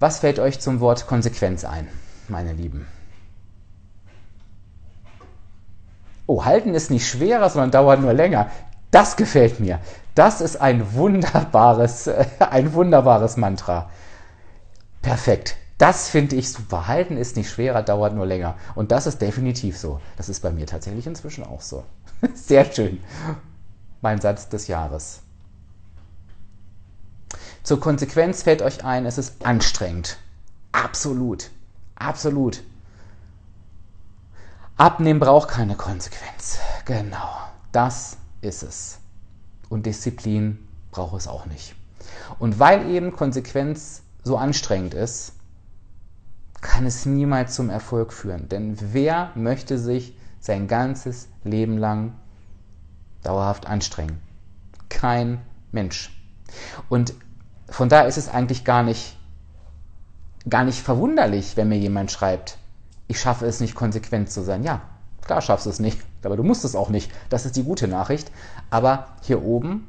[0.00, 1.88] Was fällt euch zum Wort Konsequenz ein,
[2.28, 2.86] meine Lieben?
[6.26, 8.50] Oh, halten ist nicht schwerer, sondern dauert nur länger.
[8.90, 9.78] Das gefällt mir.
[10.14, 13.90] Das ist ein wunderbares, ein wunderbares Mantra.
[15.02, 15.56] Perfekt.
[15.76, 16.86] Das finde ich super.
[16.86, 18.56] Halten ist nicht schwerer, dauert nur länger.
[18.76, 20.00] Und das ist definitiv so.
[20.16, 21.84] Das ist bei mir tatsächlich inzwischen auch so.
[22.34, 23.02] Sehr schön.
[24.00, 25.20] Mein Satz des Jahres.
[27.64, 30.18] Zur Konsequenz fällt euch ein, es ist anstrengend.
[30.70, 31.50] Absolut.
[31.96, 32.62] Absolut.
[34.76, 36.58] Abnehmen braucht keine Konsequenz.
[36.84, 37.32] Genau.
[37.72, 38.98] Das ist es
[39.68, 40.58] und Disziplin
[40.90, 41.74] braucht es auch nicht.
[42.38, 45.32] Und weil eben Konsequenz so anstrengend ist,
[46.60, 48.48] kann es niemals zum Erfolg führen.
[48.48, 52.14] Denn wer möchte sich sein ganzes Leben lang
[53.22, 54.18] dauerhaft anstrengen?
[54.88, 55.40] Kein
[55.72, 56.10] Mensch.
[56.88, 57.14] Und
[57.68, 59.18] von daher ist es eigentlich gar nicht,
[60.48, 62.58] gar nicht verwunderlich, wenn mir jemand schreibt,
[63.08, 64.64] ich schaffe es nicht konsequent zu sein.
[64.64, 64.82] Ja,
[65.22, 65.98] klar schaffst du es nicht.
[66.26, 67.10] Aber du musst es auch nicht.
[67.28, 68.30] Das ist die gute Nachricht.
[68.70, 69.86] Aber hier oben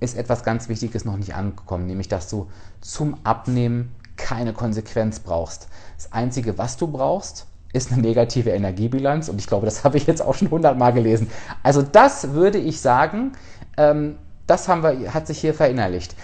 [0.00, 2.48] ist etwas ganz Wichtiges noch nicht angekommen, nämlich dass du
[2.80, 5.68] zum Abnehmen keine Konsequenz brauchst.
[5.96, 10.06] Das Einzige, was du brauchst, ist eine negative Energiebilanz und ich glaube, das habe ich
[10.06, 11.30] jetzt auch schon hundertmal gelesen.
[11.62, 13.32] Also das würde ich sagen,
[13.76, 16.14] ähm, das haben wir, hat sich hier verinnerlicht.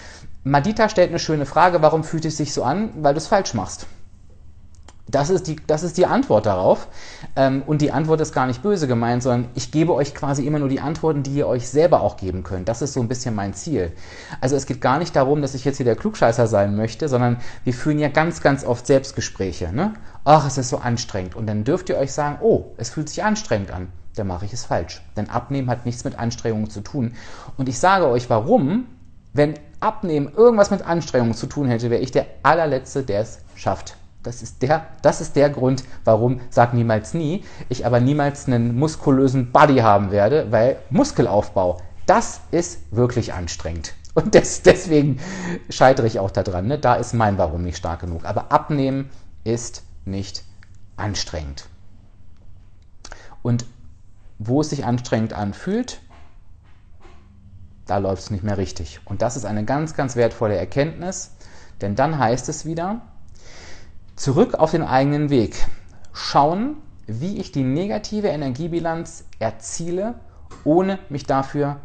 [0.45, 2.91] Madita stellt eine schöne Frage, warum fühlt es sich so an?
[2.97, 3.87] Weil du es falsch machst.
[5.09, 6.89] Das ist die, das ist die Antwort darauf.
[7.35, 10.59] Ähm, und die Antwort ist gar nicht böse gemeint, sondern ich gebe euch quasi immer
[10.59, 12.69] nur die Antworten, die ihr euch selber auch geben könnt.
[12.69, 13.93] Das ist so ein bisschen mein Ziel.
[14.41, 17.39] Also es geht gar nicht darum, dass ich jetzt hier der Klugscheißer sein möchte, sondern
[17.65, 19.73] wir führen ja ganz, ganz oft Selbstgespräche.
[19.73, 19.93] Ne?
[20.25, 21.35] Ach, es ist so anstrengend.
[21.35, 23.89] Und dann dürft ihr euch sagen, oh, es fühlt sich anstrengend an.
[24.15, 25.03] Dann mache ich es falsch.
[25.17, 27.15] Denn Abnehmen hat nichts mit Anstrengungen zu tun.
[27.57, 28.87] Und ich sage euch warum.
[29.35, 33.97] Wenn Abnehmen irgendwas mit Anstrengungen zu tun hätte, wäre ich der allerletzte, der es schafft.
[34.23, 38.79] Das ist, der, das ist der Grund, warum, sag niemals nie, ich aber niemals einen
[38.79, 43.95] muskulösen Body haben werde, weil Muskelaufbau, das ist wirklich anstrengend.
[44.15, 45.19] Und des, deswegen
[45.71, 46.67] scheitere ich auch daran.
[46.67, 46.79] Ne?
[46.79, 48.25] Da ist mein Warum nicht stark genug.
[48.25, 49.11] Aber abnehmen
[49.43, 50.45] ist nicht
[50.97, 51.67] anstrengend.
[53.43, 53.65] Und
[54.39, 56.01] wo es sich anstrengend anfühlt,
[57.87, 59.01] da läuft es nicht mehr richtig.
[59.05, 61.33] Und das ist eine ganz, ganz wertvolle Erkenntnis,
[61.81, 63.03] denn dann heißt es wieder,
[64.23, 65.67] Zurück auf den eigenen Weg.
[66.13, 66.77] Schauen,
[67.09, 70.15] wie ich die negative Energiebilanz erziele,
[70.63, 71.81] ohne mich dafür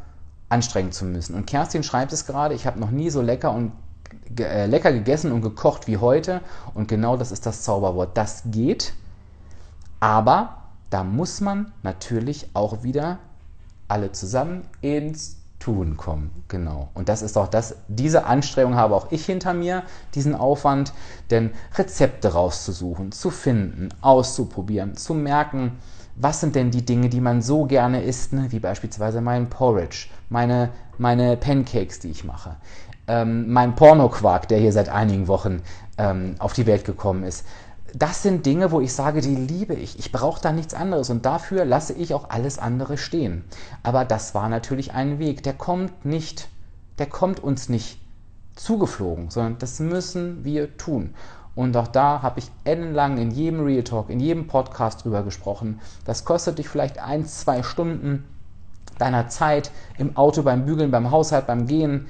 [0.47, 1.33] anstrengen zu müssen.
[1.33, 3.71] Und Kerstin schreibt es gerade, ich habe noch nie so lecker und
[4.37, 6.41] äh, lecker gegessen und gekocht wie heute.
[6.75, 8.15] Und genau das ist das Zauberwort.
[8.15, 8.93] Das geht,
[9.99, 10.57] aber
[10.91, 13.17] da muss man natürlich auch wieder
[13.87, 16.31] alle zusammen ins Tun kommen.
[16.47, 16.87] Genau.
[16.93, 19.83] Und das ist auch das, diese Anstrengung habe auch ich hinter mir,
[20.15, 20.93] diesen Aufwand,
[21.29, 25.73] denn Rezepte rauszusuchen, zu finden, auszuprobieren, zu merken,
[26.15, 28.47] was sind denn die Dinge, die man so gerne isst, ne?
[28.51, 32.55] wie beispielsweise mein Porridge, meine, meine Pancakes, die ich mache,
[33.09, 35.63] ähm, mein Pornoquark, der hier seit einigen Wochen
[35.97, 37.45] ähm, auf die Welt gekommen ist.
[37.97, 39.97] Das sind Dinge, wo ich sage, die liebe ich.
[39.97, 43.43] Ich brauche da nichts anderes und dafür lasse ich auch alles andere stehen.
[43.81, 46.47] Aber das war natürlich ein Weg, der kommt nicht,
[46.99, 47.99] der kommt uns nicht
[48.55, 51.15] zugeflogen, sondern das müssen wir tun.
[51.55, 55.79] Und auch da habe ich ellenlang in jedem Real Talk, in jedem Podcast drüber gesprochen.
[56.05, 58.25] Das kostet dich vielleicht ein, zwei Stunden
[58.99, 62.07] deiner Zeit im Auto, beim Bügeln, beim Haushalt, beim Gehen,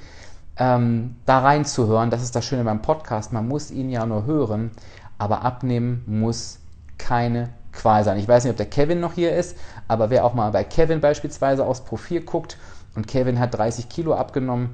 [0.58, 2.10] ähm, da reinzuhören.
[2.10, 3.32] Das ist das Schöne beim Podcast.
[3.32, 4.70] Man muss ihn ja nur hören,
[5.18, 6.60] aber abnehmen muss
[6.96, 8.18] keine Qual sein.
[8.18, 11.00] Ich weiß nicht, ob der Kevin noch hier ist, aber wer auch mal bei Kevin
[11.00, 12.56] beispielsweise aufs Profil guckt
[12.94, 14.70] und Kevin hat 30 Kilo abgenommen,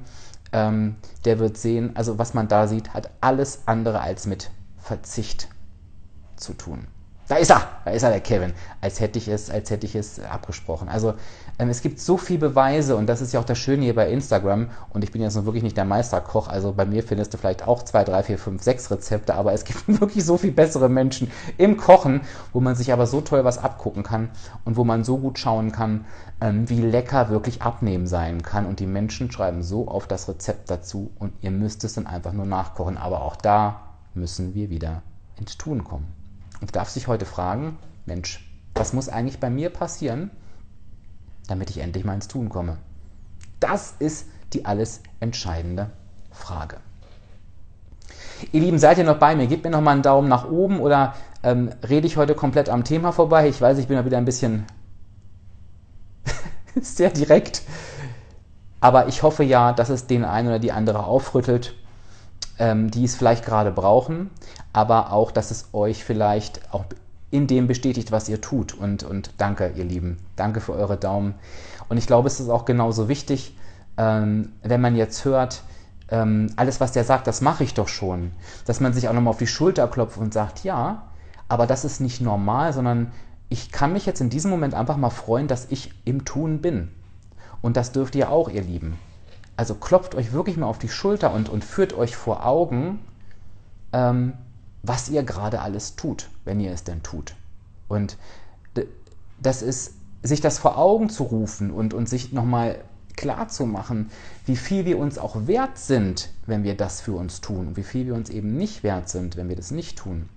[0.51, 5.49] ähm, der wird sehen, also was man da sieht, hat alles andere als mit Verzicht
[6.35, 6.87] zu tun.
[7.27, 9.95] Da ist er, da ist er, der Kevin, als hätte ich es, als hätte ich
[9.95, 10.89] es abgesprochen.
[10.89, 11.15] Also
[11.57, 14.11] ähm, es gibt so viele Beweise und das ist ja auch das Schöne hier bei
[14.11, 14.69] Instagram.
[14.89, 17.67] Und ich bin jetzt noch wirklich nicht der Meisterkoch, also bei mir findest du vielleicht
[17.67, 21.31] auch zwei, drei, vier, fünf, sechs Rezepte, aber es gibt wirklich so viel bessere Menschen
[21.57, 22.21] im Kochen,
[22.53, 24.29] wo man sich aber so toll was abgucken kann
[24.63, 26.05] und wo man so gut schauen kann,
[26.41, 28.67] ähm, wie lecker wirklich Abnehmen sein kann.
[28.67, 31.09] Und die Menschen schreiben so auf das Rezept dazu.
[31.17, 33.81] Und ihr müsst es dann einfach nur nachkochen, aber auch da
[34.13, 35.01] müssen wir wieder
[35.39, 36.24] ins Tun kommen.
[36.61, 40.31] Und darf sich heute fragen, Mensch, was muss eigentlich bei mir passieren,
[41.47, 42.77] damit ich endlich mal ins Tun komme?
[43.59, 45.89] Das ist die alles entscheidende
[46.31, 46.77] Frage.
[48.51, 49.47] Ihr Lieben, seid ihr noch bei mir?
[49.47, 52.83] Gebt mir noch mal einen Daumen nach oben oder ähm, rede ich heute komplett am
[52.83, 53.47] Thema vorbei?
[53.47, 54.65] Ich weiß, ich bin ja wieder ein bisschen
[56.81, 57.63] sehr direkt.
[58.81, 61.75] Aber ich hoffe ja, dass es den einen oder die andere aufrüttelt
[62.59, 64.29] ähm, die es vielleicht gerade brauchen,
[64.73, 66.85] aber auch, dass es euch vielleicht auch
[67.31, 68.73] in dem bestätigt, was ihr tut.
[68.73, 70.17] Und, und danke, ihr Lieben.
[70.35, 71.35] Danke für eure Daumen.
[71.89, 73.55] Und ich glaube, es ist auch genauso wichtig,
[73.97, 75.63] ähm, wenn man jetzt hört,
[76.09, 78.31] ähm, alles, was der sagt, das mache ich doch schon,
[78.65, 81.03] dass man sich auch nochmal auf die Schulter klopft und sagt, ja,
[81.47, 83.11] aber das ist nicht normal, sondern
[83.49, 86.89] ich kann mich jetzt in diesem Moment einfach mal freuen, dass ich im Tun bin.
[87.61, 88.97] Und das dürft ihr auch, ihr Lieben.
[89.57, 92.99] Also klopft euch wirklich mal auf die Schulter und, und führt euch vor Augen,
[93.93, 94.33] ähm,
[94.83, 97.35] was ihr gerade alles tut, wenn ihr es denn tut.
[97.87, 98.17] Und
[99.39, 102.79] das ist, sich das vor Augen zu rufen und, und sich nochmal
[103.15, 104.11] klar zu machen,
[104.45, 107.83] wie viel wir uns auch wert sind, wenn wir das für uns tun und wie
[107.83, 110.29] viel wir uns eben nicht wert sind, wenn wir das nicht tun.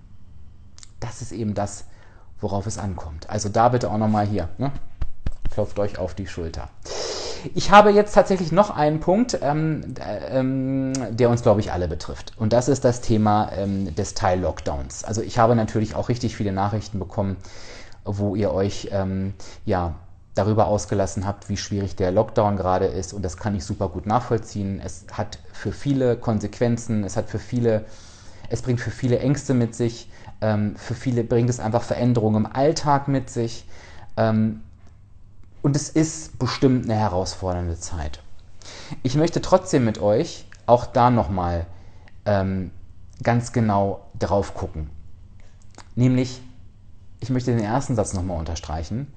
[0.99, 1.85] Das ist eben das,
[2.39, 3.29] worauf es ankommt.
[3.29, 4.71] Also da bitte auch nochmal hier, ne?
[5.51, 6.69] klopft euch auf die Schulter.
[7.53, 9.95] Ich habe jetzt tatsächlich noch einen Punkt, ähm,
[10.29, 12.33] ähm, der uns, glaube ich, alle betrifft.
[12.37, 15.03] Und das ist das Thema ähm, des Teil-Lockdowns.
[15.03, 17.37] Also ich habe natürlich auch richtig viele Nachrichten bekommen,
[18.05, 19.33] wo ihr euch ähm,
[19.65, 19.95] ja
[20.35, 23.13] darüber ausgelassen habt, wie schwierig der Lockdown gerade ist.
[23.13, 24.81] Und das kann ich super gut nachvollziehen.
[24.83, 27.85] Es hat für viele Konsequenzen, es hat für viele,
[28.49, 30.09] es bringt für viele Ängste mit sich.
[30.41, 33.65] Ähm, für viele bringt es einfach Veränderungen im Alltag mit sich.
[35.61, 38.21] Und es ist bestimmt eine herausfordernde Zeit.
[39.03, 41.65] Ich möchte trotzdem mit euch auch da nochmal
[42.25, 42.71] ähm,
[43.23, 44.89] ganz genau drauf gucken.
[45.95, 46.41] Nämlich,
[47.19, 49.11] ich möchte den ersten Satz nochmal unterstreichen.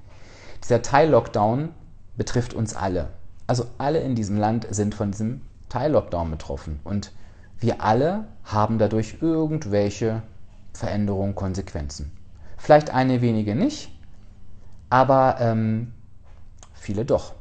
[0.63, 1.69] Dieser Teil-Lockdown
[2.17, 3.09] betrifft uns alle.
[3.47, 6.79] Also alle in diesem Land sind von diesem Teil-Lockdown betroffen.
[6.83, 7.11] Und
[7.59, 10.21] wir alle haben dadurch irgendwelche
[10.73, 12.11] Veränderungen, Konsequenzen.
[12.57, 13.91] Vielleicht eine wenige nicht,
[14.89, 15.93] aber ähm,
[16.83, 17.31] Viele doch.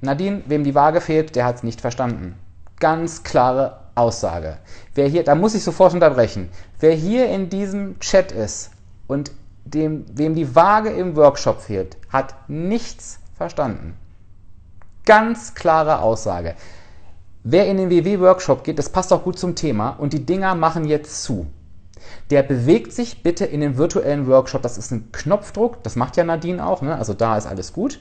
[0.00, 2.36] Nadine, wem die Waage fehlt, der hat es nicht verstanden.
[2.78, 4.58] Ganz klare Aussage.
[4.94, 6.48] Wer hier, da muss ich sofort unterbrechen.
[6.78, 8.70] Wer hier in diesem Chat ist
[9.08, 9.32] und
[9.64, 13.96] dem, wem die Waage im Workshop fehlt, hat nichts verstanden.
[15.04, 16.54] Ganz klare Aussage.
[17.42, 20.84] Wer in den WW-Workshop geht, das passt auch gut zum Thema und die Dinger machen
[20.84, 21.48] jetzt zu
[22.30, 24.62] der bewegt sich bitte in den virtuellen Workshop.
[24.62, 26.96] Das ist ein Knopfdruck, das macht ja Nadine auch, ne?
[26.96, 28.00] also da ist alles gut.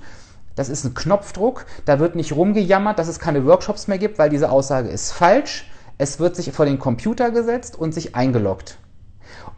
[0.56, 4.30] Das ist ein Knopfdruck, da wird nicht rumgejammert, dass es keine Workshops mehr gibt, weil
[4.30, 5.70] diese Aussage ist falsch.
[6.00, 8.78] Es wird sich vor den Computer gesetzt und sich eingeloggt.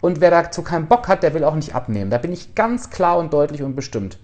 [0.01, 2.11] Und wer dazu keinen Bock hat, der will auch nicht abnehmen.
[2.11, 4.17] Da bin ich ganz klar und deutlich und bestimmt.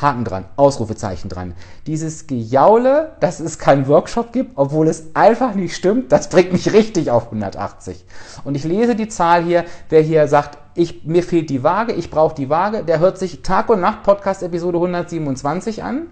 [0.00, 1.54] Haken dran, Ausrufezeichen dran.
[1.86, 6.72] Dieses Gejaule, dass es keinen Workshop gibt, obwohl es einfach nicht stimmt, das bringt mich
[6.72, 8.04] richtig auf 180.
[8.44, 12.10] Und ich lese die Zahl hier, wer hier sagt, ich, mir fehlt die Waage, ich
[12.10, 16.06] brauche die Waage, der hört sich Tag und Nacht Podcast Episode 127 an,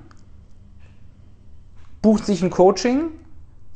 [2.03, 3.11] bucht sich ein Coaching,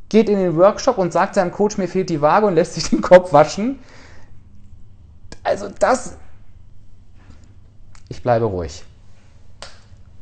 [0.08, 2.90] geht in den Workshop und sagt seinem Coach, mir fehlt die Waage und lässt sich
[2.90, 3.78] den Kopf waschen.
[5.42, 6.16] Also das,
[8.08, 8.84] ich bleibe ruhig.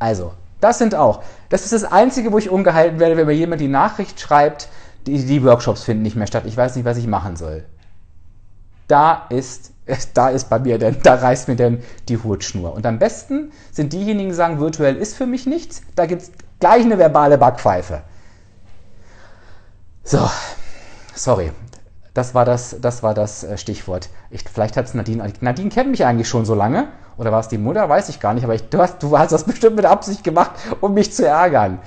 [0.01, 1.23] Also, das sind auch.
[1.49, 4.69] Das ist das Einzige, wo ich ungehalten werde, wenn mir jemand die Nachricht schreibt,
[5.07, 6.45] die, die Workshops finden nicht mehr statt.
[6.47, 7.65] Ich weiß nicht, was ich machen soll.
[8.89, 9.73] Da ist,
[10.15, 12.75] da ist bei mir denn, da reißt mir denn die Hutschnur.
[12.75, 16.33] Und am besten sind diejenigen, die sagen, virtuell ist für mich nichts, da gibt es
[16.59, 18.03] gleich eine verbale Backpfeife.
[20.03, 20.29] So,
[21.15, 21.53] sorry,
[22.15, 24.09] das war das, das, war das äh, Stichwort.
[24.31, 25.33] Ich, vielleicht hat es Nadine.
[25.41, 26.89] Nadine kennt mich eigentlich schon so lange.
[27.21, 27.87] Oder war es die Mutter?
[27.87, 28.45] Weiß ich gar nicht.
[28.45, 31.79] Aber ich, du, hast, du hast das bestimmt mit Absicht gemacht, um mich zu ärgern.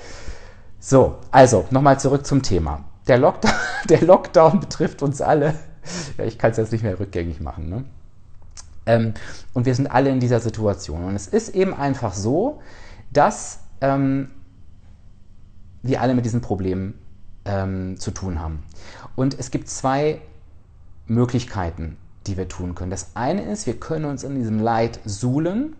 [0.78, 2.84] So, also nochmal zurück zum Thema.
[3.08, 3.52] Der Lockdown,
[3.88, 5.56] der Lockdown betrifft uns alle.
[6.18, 7.68] Ja, ich kann es jetzt nicht mehr rückgängig machen.
[7.68, 7.84] Ne?
[8.86, 9.14] Ähm,
[9.54, 11.02] und wir sind alle in dieser Situation.
[11.02, 12.60] Und es ist eben einfach so,
[13.12, 14.30] dass ähm,
[15.82, 16.96] wir alle mit diesen Problemen
[17.44, 18.62] ähm, zu tun haben.
[19.16, 20.20] Und es gibt zwei
[21.08, 22.90] Möglichkeiten, die wir tun können.
[22.90, 25.76] Das eine ist, wir können uns in diesem Leid suhlen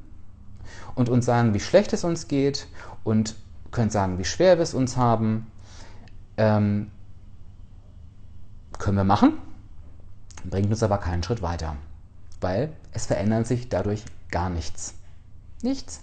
[0.95, 2.67] und uns sagen, wie schlecht es uns geht
[3.03, 3.35] und
[3.71, 5.47] können sagen, wie schwer wir es uns haben.
[6.37, 6.91] Ähm,
[8.79, 9.35] können wir machen,
[10.45, 11.77] bringt uns aber keinen Schritt weiter,
[12.41, 14.95] weil es verändert sich dadurch gar nichts.
[15.63, 16.01] Nichts.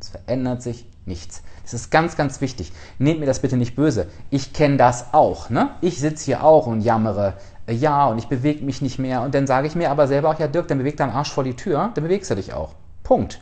[0.00, 1.42] Es verändert sich nichts.
[1.62, 2.72] Das ist ganz, ganz wichtig.
[2.98, 4.08] Nehmt mir das bitte nicht böse.
[4.30, 5.50] Ich kenne das auch.
[5.50, 5.70] Ne?
[5.80, 7.34] Ich sitze hier auch und jammere,
[7.68, 9.22] ja, und ich bewege mich nicht mehr.
[9.22, 11.44] Und dann sage ich mir aber selber auch, ja, Dirk, dann beweg deinen Arsch vor
[11.44, 12.74] die Tür, dann bewegst du dich auch.
[13.02, 13.40] Punkt.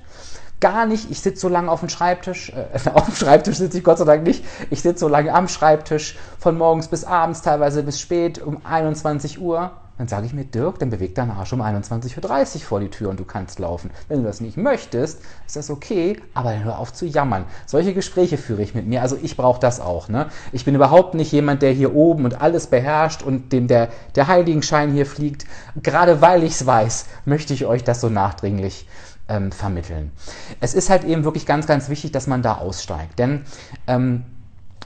[0.60, 3.84] Gar nicht, ich sitze so lange auf dem Schreibtisch, äh, auf dem Schreibtisch sitze ich
[3.84, 7.82] Gott sei Dank nicht, ich sitze so lange am Schreibtisch, von morgens bis abends, teilweise
[7.82, 11.62] bis spät, um 21 Uhr dann sage ich mir, Dirk, dann beweg deinen Arsch um
[11.62, 13.90] 21.30 Uhr vor die Tür und du kannst laufen.
[14.08, 17.44] Wenn du das nicht möchtest, ist das okay, aber dann hör auf zu jammern.
[17.66, 19.02] Solche Gespräche führe ich mit mir.
[19.02, 20.08] Also ich brauche das auch.
[20.08, 20.26] Ne?
[20.50, 24.26] Ich bin überhaupt nicht jemand, der hier oben und alles beherrscht und dem der, der
[24.26, 25.46] Heiligenschein hier fliegt.
[25.80, 28.88] Gerade weil ich es weiß, möchte ich euch das so nachdringlich
[29.28, 30.10] ähm, vermitteln.
[30.60, 33.18] Es ist halt eben wirklich ganz, ganz wichtig, dass man da aussteigt.
[33.18, 33.44] Denn
[33.86, 34.24] ähm,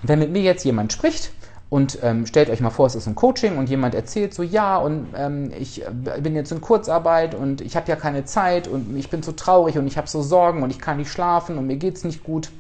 [0.03, 1.33] wenn mit mir jetzt jemand spricht,
[1.71, 4.79] und ähm, stellt euch mal vor, es ist ein Coaching und jemand erzählt so, ja,
[4.79, 8.97] und ähm, ich äh, bin jetzt in Kurzarbeit und ich habe ja keine Zeit und
[8.97, 11.67] ich bin so traurig und ich habe so Sorgen und ich kann nicht schlafen und
[11.67, 12.51] mir geht es nicht gut.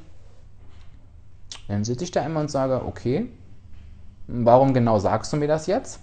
[1.68, 3.30] Dann sitze ich da immer und sage, okay,
[4.26, 6.00] warum genau sagst du mir das jetzt?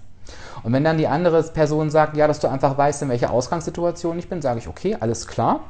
[0.64, 4.18] Und wenn dann die andere Person sagt, ja, dass du einfach weißt, in welcher Ausgangssituation
[4.18, 5.60] ich bin, sage ich, okay, alles klar,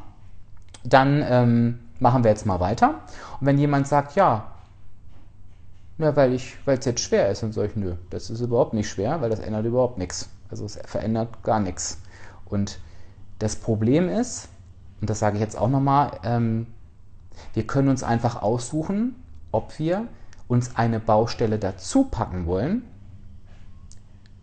[0.85, 2.95] dann ähm, machen wir jetzt mal weiter.
[3.41, 4.45] Und wenn jemand sagt, ja,
[5.99, 8.75] ja, weil ich, weil es jetzt schwer ist und so, ich, nö, das ist überhaupt
[8.75, 10.29] nicht schwer, weil das ändert überhaupt nichts.
[10.51, 11.99] Also es verändert gar nichts.
[12.45, 12.79] Und
[13.39, 14.49] das Problem ist,
[15.01, 16.67] und das sage ich jetzt auch nochmal, ähm,
[17.55, 19.15] wir können uns einfach aussuchen,
[19.53, 20.07] ob wir
[20.49, 22.83] uns eine Baustelle dazu packen wollen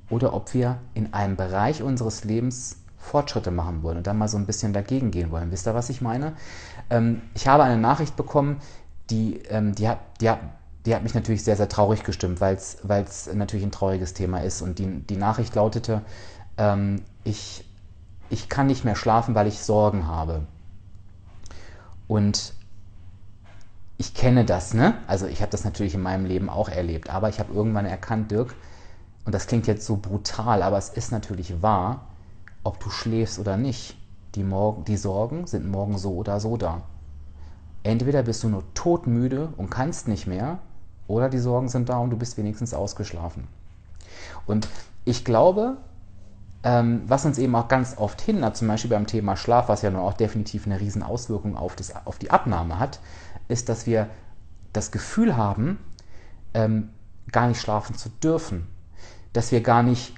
[0.10, 4.38] oder ob wir in einem Bereich unseres Lebens Fortschritte machen wollen und dann mal so
[4.38, 5.52] ein bisschen dagegen gehen wollen.
[5.52, 6.34] Wisst ihr, was ich meine?
[6.90, 8.60] Ähm, ich habe eine Nachricht bekommen,
[9.10, 10.40] die, ähm, die, hat, die, hat,
[10.86, 14.62] die hat mich natürlich sehr, sehr traurig gestimmt, weil es natürlich ein trauriges Thema ist.
[14.62, 16.02] Und die, die Nachricht lautete,
[16.58, 17.66] ähm, ich,
[18.30, 20.46] ich kann nicht mehr schlafen, weil ich Sorgen habe.
[22.08, 22.54] Und
[23.98, 24.96] ich kenne das, ne?
[25.08, 28.32] Also ich habe das natürlich in meinem Leben auch erlebt, aber ich habe irgendwann erkannt,
[28.32, 28.56] Dirk,
[29.26, 32.08] und das klingt jetzt so brutal, aber es ist natürlich wahr,
[32.64, 33.96] ob du schläfst oder nicht.
[34.36, 36.82] Die, Morgen, die Sorgen sind morgen so oder so da.
[37.84, 40.60] Entweder bist du nur todmüde und kannst nicht mehr,
[41.08, 43.48] oder die Sorgen sind da und du bist wenigstens ausgeschlafen.
[44.46, 44.68] Und
[45.06, 45.78] ich glaube,
[46.64, 49.92] ähm, was uns eben auch ganz oft hindert, zum Beispiel beim Thema Schlaf, was ja
[49.92, 53.00] nun auch definitiv eine riesen Auswirkung auf, das, auf die Abnahme hat,
[53.48, 54.08] ist, dass wir
[54.72, 55.78] das Gefühl haben,
[56.54, 56.90] ähm,
[57.32, 58.68] gar nicht schlafen zu dürfen.
[59.34, 60.16] Dass wir gar nicht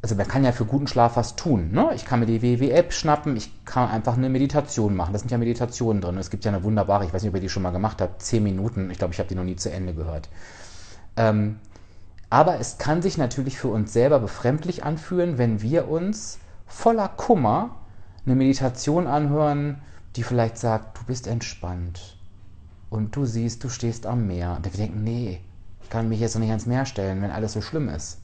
[0.00, 1.72] also man kann ja für guten Schlaf was tun.
[1.72, 1.90] Ne?
[1.94, 5.12] Ich kann mir die WW-App schnappen, ich kann einfach eine Meditation machen.
[5.12, 6.18] Da sind ja Meditationen drin.
[6.18, 8.22] Es gibt ja eine wunderbare, ich weiß nicht, ob ihr die schon mal gemacht habt,
[8.22, 8.90] 10 Minuten.
[8.90, 10.28] Ich glaube, ich habe die noch nie zu Ende gehört.
[11.16, 11.58] Ähm,
[12.30, 17.76] aber es kann sich natürlich für uns selber befremdlich anfühlen, wenn wir uns voller Kummer
[18.24, 19.80] eine Meditation anhören,
[20.14, 22.18] die vielleicht sagt, du bist entspannt
[22.90, 24.54] und du siehst, du stehst am Meer.
[24.56, 25.40] Und wir denken, nee,
[25.82, 28.18] ich kann mich jetzt noch nicht ans Meer stellen, wenn alles so schlimm ist.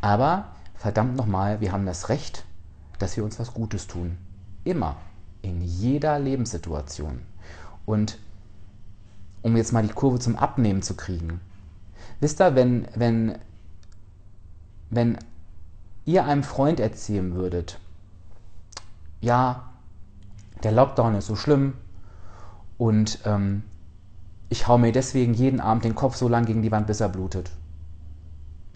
[0.00, 0.55] Aber
[0.86, 2.44] verdammt nochmal, wir haben das Recht,
[3.00, 4.18] dass wir uns was Gutes tun.
[4.62, 4.94] Immer.
[5.42, 7.22] In jeder Lebenssituation.
[7.86, 8.20] Und
[9.42, 11.40] um jetzt mal die Kurve zum Abnehmen zu kriegen.
[12.20, 13.36] Wisst ihr, wenn, wenn,
[14.90, 15.18] wenn
[16.04, 17.80] ihr einem Freund erzählen würdet,
[19.20, 19.68] ja,
[20.62, 21.72] der Lockdown ist so schlimm
[22.78, 23.64] und ähm,
[24.50, 27.08] ich hau mir deswegen jeden Abend den Kopf so lang gegen die Wand, bis er
[27.08, 27.50] blutet,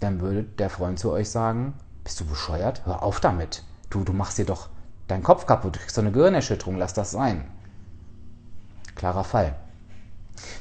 [0.01, 1.75] dann würde der Freund zu euch sagen,
[2.11, 2.85] bist du bescheuert?
[2.87, 3.63] Hör auf damit.
[3.89, 4.69] Du, du machst dir doch
[5.07, 5.77] deinen Kopf kaputt.
[5.77, 6.77] Du kriegst so eine Gehirnerschütterung.
[6.77, 7.45] Lass das sein.
[8.97, 9.55] Klarer Fall.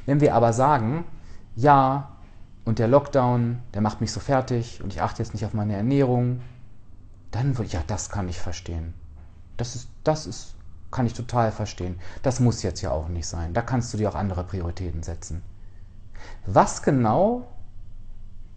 [0.06, 1.06] Wenn wir aber sagen,
[1.56, 2.12] ja,
[2.66, 5.76] und der Lockdown, der macht mich so fertig und ich achte jetzt nicht auf meine
[5.76, 6.41] Ernährung,
[7.32, 8.93] dann würde ich, ja, das kann ich verstehen.
[9.58, 10.54] Das ist, das ist,
[10.91, 12.00] kann ich total verstehen.
[12.22, 13.56] Das muss jetzt ja auch nicht sein.
[13.56, 15.41] Da kannst du dir auch andere Prioritäten setzen.
[16.45, 17.47] Was genau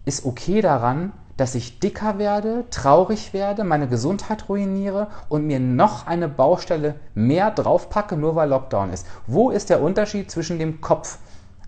[0.05, 6.07] ist okay daran, dass ich dicker werde, traurig werde, meine Gesundheit ruiniere und mir noch
[6.07, 9.07] eine Baustelle mehr draufpacke, nur weil Lockdown ist?
[9.27, 11.19] Wo ist der Unterschied zwischen dem Kopf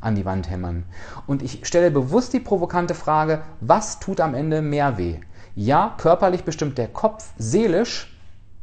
[0.00, 0.84] an die Wand hämmern?
[1.26, 5.20] Und ich stelle bewusst die provokante Frage, was tut am Ende mehr weh?
[5.54, 8.16] Ja, körperlich bestimmt der Kopf, seelisch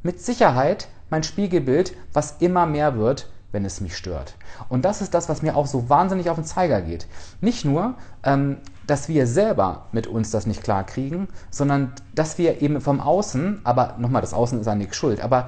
[0.04, 4.36] mit Sicherheit mein Spiegelbild, was immer mehr wird, wenn es mich stört.
[4.70, 7.08] Und das ist das, was mir auch so wahnsinnig auf den Zeiger geht.
[7.42, 8.58] Nicht nur, ähm,
[8.92, 13.62] dass wir selber mit uns das nicht klar kriegen, sondern dass wir eben vom Außen,
[13.64, 15.48] aber nochmal, das Außen ist an nichts schuld, aber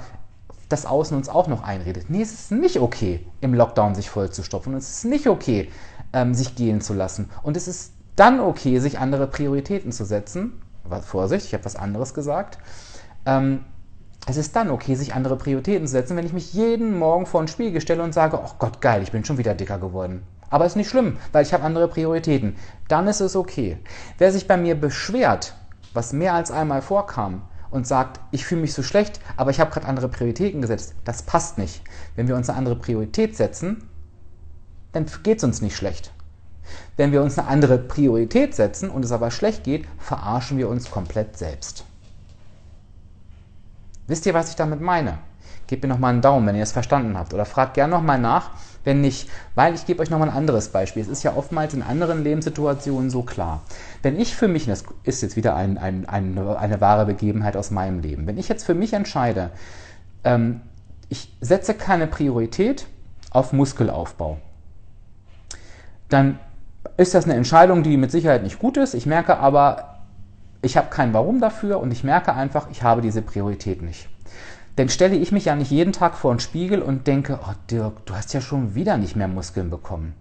[0.70, 2.06] das Außen uns auch noch einredet.
[2.08, 4.74] Nee, es ist nicht okay, im Lockdown sich vollzustopfen.
[4.76, 5.70] Es ist nicht okay,
[6.14, 7.30] ähm, sich gehen zu lassen.
[7.42, 10.62] Und es ist dann okay, sich andere Prioritäten zu setzen.
[11.02, 12.60] Vorsicht, ich habe was anderes gesagt.
[13.26, 13.66] Ähm,
[14.26, 17.42] es ist dann okay, sich andere Prioritäten zu setzen, wenn ich mich jeden Morgen vor
[17.42, 20.24] ein Spiegel stelle und sage, oh Gott, geil, ich bin schon wieder dicker geworden.
[20.54, 22.56] Aber ist nicht schlimm, weil ich habe andere Prioritäten.
[22.88, 23.80] Dann ist es okay.
[24.20, 25.56] Wer sich bei mir beschwert,
[25.96, 27.42] was mehr als einmal vorkam,
[27.72, 31.24] und sagt, ich fühle mich so schlecht, aber ich habe gerade andere Prioritäten gesetzt, das
[31.24, 31.82] passt nicht.
[32.16, 33.90] Wenn wir uns eine andere Priorität setzen,
[34.92, 36.12] dann geht es uns nicht schlecht.
[36.98, 40.92] Wenn wir uns eine andere Priorität setzen und es aber schlecht geht, verarschen wir uns
[40.92, 41.84] komplett selbst.
[44.06, 45.18] Wisst ihr, was ich damit meine?
[45.66, 47.34] Gebt mir nochmal einen Daumen, wenn ihr es verstanden habt.
[47.34, 48.52] Oder fragt gerne nochmal nach,
[48.84, 49.30] wenn nicht.
[49.56, 51.02] Weil ich gebe euch nochmal ein anderes Beispiel.
[51.02, 53.62] Es ist ja oftmals in anderen Lebenssituationen so klar.
[54.02, 57.72] Wenn ich für mich, das ist jetzt wieder ein, ein, ein, eine wahre Begebenheit aus
[57.72, 59.52] meinem Leben, wenn ich jetzt für mich entscheide,
[60.24, 60.62] ähm,
[61.10, 62.88] ich setze keine Priorität
[63.30, 64.40] auf Muskelaufbau,
[66.10, 66.40] dann
[66.98, 68.94] ist das eine Entscheidung, die mit Sicherheit nicht gut ist.
[68.94, 70.00] Ich merke aber,
[70.62, 74.08] ich habe kein Warum dafür und ich merke einfach, ich habe diese Priorität nicht.
[74.78, 78.06] Denn stelle ich mich ja nicht jeden Tag vor den Spiegel und denke, oh Dirk,
[78.06, 80.14] du hast ja schon wieder nicht mehr Muskeln bekommen.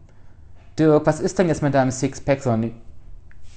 [0.79, 2.43] Dirk, was ist denn jetzt mit deinem Sixpack?
[2.43, 2.73] Sondern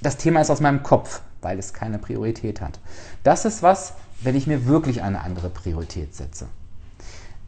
[0.02, 2.80] das Thema ist aus meinem Kopf, weil es keine Priorität hat.
[3.24, 6.48] Das ist was, wenn ich mir wirklich eine andere Priorität setze.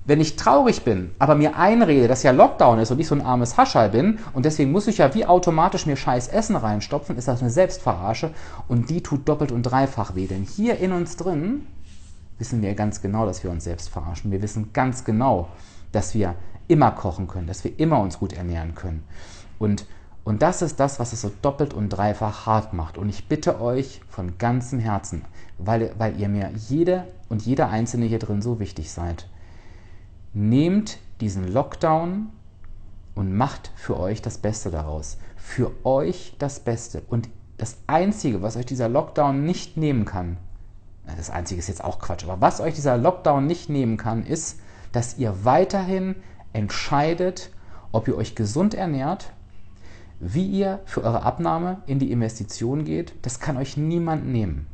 [0.06, 3.22] Wenn ich traurig bin, aber mir einrede, dass ja Lockdown ist und ich so ein
[3.22, 7.28] armes Haschall bin und deswegen muss ich ja wie automatisch mir scheiß Essen reinstopfen, ist
[7.28, 8.32] das eine Selbstverarsche
[8.70, 10.28] und die tut doppelt und dreifach weh.
[10.28, 11.68] Denn hier in uns drin
[12.40, 14.32] wissen wir ganz genau, dass wir uns selbst verarschen.
[14.32, 15.50] Wir wissen ganz genau,
[15.92, 16.36] dass wir
[16.68, 19.04] immer kochen können, dass wir immer uns gut ernähren können.
[19.60, 19.86] Und,
[20.24, 22.98] und das ist das, was es so doppelt und dreifach hart macht.
[22.98, 25.24] Und ich bitte euch von ganzem Herzen,
[25.58, 29.28] weil, weil ihr mir jede und jeder Einzelne hier drin so wichtig seid,
[30.40, 32.30] Nehmt diesen Lockdown
[33.16, 35.18] und macht für euch das Beste daraus.
[35.36, 37.02] Für euch das Beste.
[37.10, 40.38] Und das Einzige, was euch dieser Lockdown nicht nehmen kann,
[41.16, 44.60] das Einzige ist jetzt auch Quatsch, aber was euch dieser Lockdown nicht nehmen kann, ist,
[44.92, 46.16] dass ihr weiterhin
[46.54, 47.52] entscheidet,
[47.92, 49.32] ob ihr euch gesund ernährt,
[50.20, 53.14] wie ihr für eure Abnahme in die Investition geht.
[53.22, 54.68] Das kann euch niemand nehmen.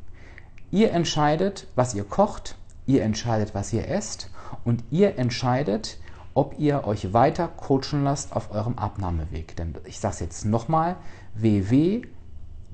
[0.71, 2.55] Ihr entscheidet, was ihr kocht,
[2.85, 4.29] ihr entscheidet, was ihr esst
[4.63, 5.99] und ihr entscheidet,
[6.33, 9.55] ob ihr euch weiter coachen lasst auf eurem Abnahmeweg.
[9.55, 10.95] Denn ich sage es jetzt nochmal,
[11.35, 12.01] WW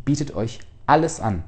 [0.06, 1.44] bietet euch alles an.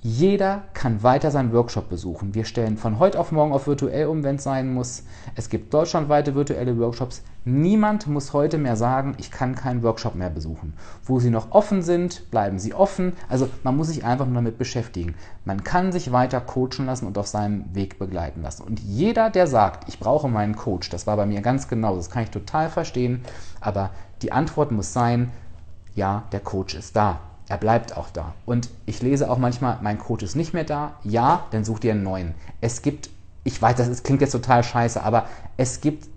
[0.00, 2.32] Jeder kann weiter seinen Workshop besuchen.
[2.32, 5.02] Wir stellen von heute auf morgen auf virtuell um, wenn es sein muss.
[5.34, 7.24] Es gibt deutschlandweite virtuelle Workshops.
[7.44, 10.74] Niemand muss heute mehr sagen, ich kann keinen Workshop mehr besuchen.
[11.02, 13.14] Wo sie noch offen sind, bleiben sie offen.
[13.28, 15.16] Also man muss sich einfach nur damit beschäftigen.
[15.44, 18.62] Man kann sich weiter coachen lassen und auf seinem Weg begleiten lassen.
[18.62, 22.08] Und jeder, der sagt, ich brauche meinen Coach, das war bei mir ganz genau, das
[22.08, 23.22] kann ich total verstehen.
[23.60, 23.90] Aber
[24.22, 25.32] die Antwort muss sein,
[25.96, 27.18] ja, der Coach ist da
[27.48, 28.34] er bleibt auch da.
[28.44, 30.94] Und ich lese auch manchmal, mein Coach ist nicht mehr da.
[31.02, 32.34] Ja, dann such dir einen neuen.
[32.60, 33.10] Es gibt,
[33.44, 35.26] ich weiß, das klingt jetzt total scheiße, aber
[35.56, 36.08] es gibt,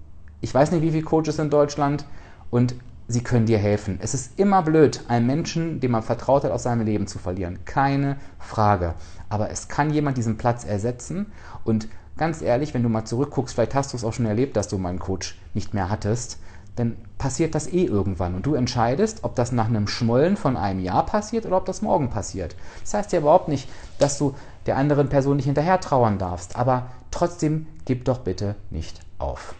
[0.42, 2.06] ich weiß nicht, wie viele Coaches in Deutschland
[2.50, 2.76] und
[3.08, 3.98] sie können dir helfen.
[4.02, 7.60] Es ist immer blöd, einen Menschen, dem man vertraut hat, aus seinem Leben zu verlieren.
[7.66, 8.94] Keine Frage.
[9.30, 11.32] Aber es kann jemand diesen Platz ersetzen
[11.64, 14.68] und ganz ehrlich, wenn du mal zurückguckst, vielleicht hast du es auch schon erlebt, dass
[14.68, 16.40] du mal einen Coach nicht mehr hattest
[16.76, 18.36] dann passiert das eh irgendwann.
[18.36, 21.82] Und du entscheidest, ob das nach einem Schmollen von einem Jahr passiert oder ob das
[21.82, 22.56] morgen passiert.
[22.82, 23.70] Das heißt ja überhaupt nicht,
[24.00, 24.34] dass du
[24.66, 26.56] der anderen Person nicht hinterher trauern darfst.
[26.56, 29.54] Aber trotzdem gib doch bitte nicht auf.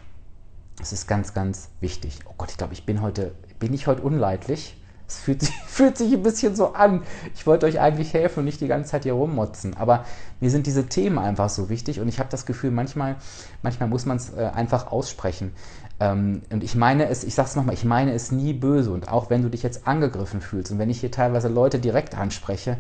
[0.78, 2.20] Das ist ganz, ganz wichtig.
[2.26, 4.76] Oh Gott, ich glaube, ich bin heute, bin ich heute unleidlich?
[5.08, 7.04] Es fühlt sich, fühlt sich ein bisschen so an.
[7.36, 9.76] Ich wollte euch eigentlich helfen und nicht die ganze Zeit hier rummotzen.
[9.78, 10.06] Aber
[10.40, 13.18] mir sind diese Themen einfach so wichtig und ich habe das Gefühl, manchmal,
[13.62, 15.54] manchmal muss man es äh, einfach aussprechen.
[16.02, 18.92] Ähm, und ich meine es, ich sag's nochmal, ich meine es nie böse.
[18.92, 22.18] Und auch wenn du dich jetzt angegriffen fühlst und wenn ich hier teilweise Leute direkt
[22.18, 22.78] anspreche,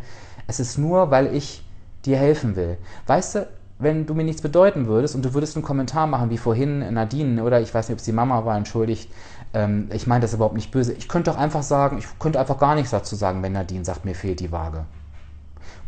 [0.48, 1.64] es ist nur, weil ich
[2.04, 2.78] dir helfen will.
[3.06, 3.48] Weißt du,
[3.78, 7.44] wenn du mir nichts bedeuten würdest und du würdest einen Kommentar machen, wie vorhin Nadine
[7.44, 9.12] oder ich weiß nicht, ob es die Mama war, entschuldigt,
[9.54, 10.94] ähm, ich meine das überhaupt nicht böse.
[10.94, 14.04] Ich könnte doch einfach sagen, ich könnte einfach gar nichts dazu sagen, wenn Nadine sagt,
[14.04, 14.86] mir fehlt die Waage.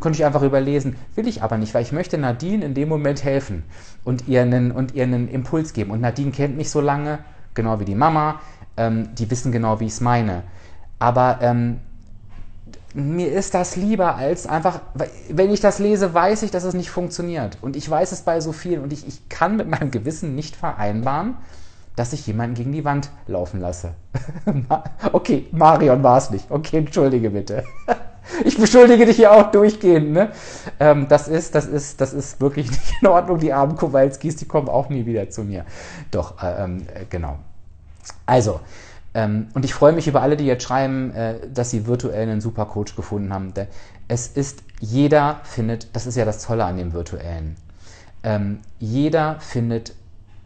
[0.03, 3.23] Könnte ich einfach überlesen, will ich aber nicht, weil ich möchte Nadine in dem Moment
[3.23, 3.63] helfen
[4.03, 5.91] und ihr einen, und ihr einen Impuls geben.
[5.91, 7.19] Und Nadine kennt mich so lange,
[7.53, 8.41] genau wie die Mama,
[8.75, 10.43] ähm, die wissen genau, wie ich es meine.
[10.99, 11.79] Aber ähm,
[12.93, 14.81] mir ist das lieber als einfach,
[15.29, 17.57] wenn ich das lese, weiß ich, dass es nicht funktioniert.
[17.61, 20.57] Und ich weiß es bei so vielen und ich, ich kann mit meinem Gewissen nicht
[20.57, 21.35] vereinbaren,
[21.95, 23.93] dass ich jemanden gegen die Wand laufen lasse.
[25.13, 26.51] okay, Marion war es nicht.
[26.51, 27.63] Okay, entschuldige bitte.
[28.45, 30.11] ich beschuldige dich ja auch durchgehend.
[30.11, 30.31] Ne?
[30.79, 33.39] Ähm, das, ist, das, ist, das ist wirklich nicht in Ordnung.
[33.39, 35.65] Die armen Kowalskis, die kommen auch nie wieder zu mir.
[36.11, 36.77] Doch, äh, äh,
[37.09, 37.39] genau.
[38.25, 38.59] Also,
[39.13, 42.41] ähm, und ich freue mich über alle, die jetzt schreiben, äh, dass sie virtuell einen
[42.41, 43.53] super Coach gefunden haben.
[44.07, 47.55] Es ist, jeder findet, das ist ja das Tolle an dem Virtuellen.
[48.23, 49.93] Ähm, jeder findet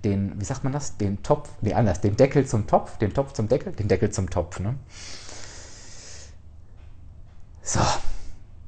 [0.03, 3.33] den, wie sagt man das, den Topf, nee, anders, den Deckel zum Topf, den Topf
[3.33, 4.59] zum Deckel, den Deckel zum Topf.
[4.59, 4.75] Ne?
[7.67, 7.81] So,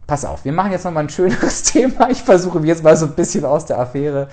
[0.08, 2.10] pass auf, wir machen jetzt nochmal ein schöneres Thema.
[2.10, 4.28] Ich versuche jetzt mal so ein bisschen aus der Affäre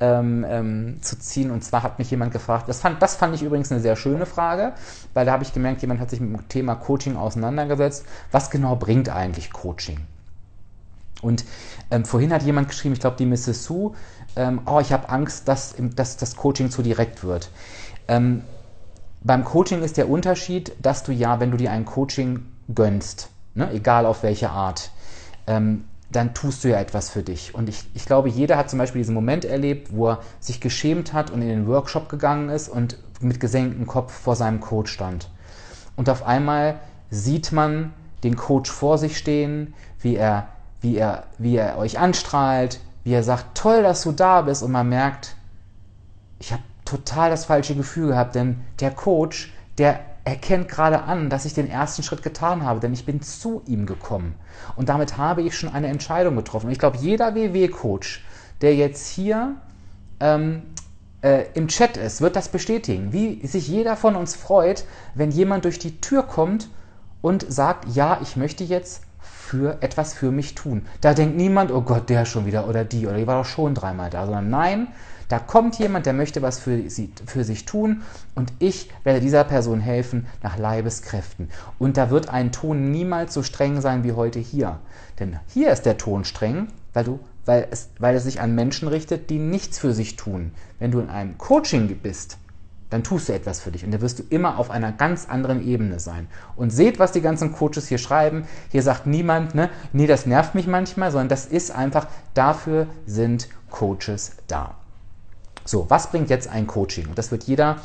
[0.00, 1.52] ähm, ähm, zu ziehen.
[1.52, 4.26] Und zwar hat mich jemand gefragt, das fand, das fand ich übrigens eine sehr schöne
[4.26, 4.72] Frage,
[5.14, 8.06] weil da habe ich gemerkt, jemand hat sich mit dem Thema Coaching auseinandergesetzt.
[8.32, 10.00] Was genau bringt eigentlich Coaching?
[11.22, 11.44] Und
[11.92, 13.62] ähm, vorhin hat jemand geschrieben, ich glaube die Mrs.
[13.62, 13.92] Sue,
[14.34, 17.50] ähm, oh, ich habe Angst, dass, dass das Coaching zu direkt wird.
[18.08, 18.42] Ähm,
[19.22, 23.70] beim Coaching ist der Unterschied, dass du ja, wenn du dir ein Coaching gönnst, ne,
[23.72, 24.90] egal auf welche Art,
[25.46, 27.54] ähm, dann tust du ja etwas für dich.
[27.54, 31.12] Und ich, ich glaube, jeder hat zum Beispiel diesen Moment erlebt, wo er sich geschämt
[31.12, 35.28] hat und in den Workshop gegangen ist und mit gesenktem Kopf vor seinem Coach stand.
[35.96, 36.76] Und auf einmal
[37.10, 37.92] sieht man
[38.22, 40.48] den Coach vor sich stehen, wie er,
[40.80, 44.62] wie er, wie er euch anstrahlt, wie er sagt, toll, dass du da bist.
[44.62, 45.34] Und man merkt,
[46.38, 51.44] ich habe total das falsche Gefühl gehabt, denn der Coach, der erkennt gerade an, dass
[51.46, 54.34] ich den ersten Schritt getan habe, denn ich bin zu ihm gekommen.
[54.76, 56.66] Und damit habe ich schon eine Entscheidung getroffen.
[56.66, 58.24] Und ich glaube, jeder WW-Coach,
[58.60, 59.54] der jetzt hier
[60.20, 60.62] ähm,
[61.22, 63.12] äh, im Chat ist, wird das bestätigen.
[63.12, 66.68] Wie sich jeder von uns freut, wenn jemand durch die Tür kommt
[67.22, 70.84] und sagt, ja, ich möchte jetzt für etwas für mich tun.
[71.00, 73.74] Da denkt niemand, oh Gott, der schon wieder oder die oder die war doch schon
[73.74, 74.88] dreimal da, sondern nein,
[75.28, 78.02] da kommt jemand, der möchte was für, sie, für sich tun
[78.34, 81.50] und ich werde dieser Person helfen nach Leibeskräften.
[81.78, 84.78] Und da wird ein Ton niemals so streng sein wie heute hier.
[85.20, 88.88] Denn hier ist der Ton streng, weil, du, weil, es, weil es sich an Menschen
[88.88, 90.52] richtet, die nichts für sich tun.
[90.78, 92.38] Wenn du in einem Coaching bist,
[92.90, 95.66] dann tust du etwas für dich und da wirst du immer auf einer ganz anderen
[95.66, 96.26] Ebene sein.
[96.56, 98.44] Und seht, was die ganzen Coaches hier schreiben.
[98.70, 103.48] Hier sagt niemand, ne, nee, das nervt mich manchmal, sondern das ist einfach, dafür sind
[103.70, 104.74] Coaches da.
[105.68, 107.08] So, was bringt jetzt ein Coaching?
[107.08, 107.76] Und das wird jeder,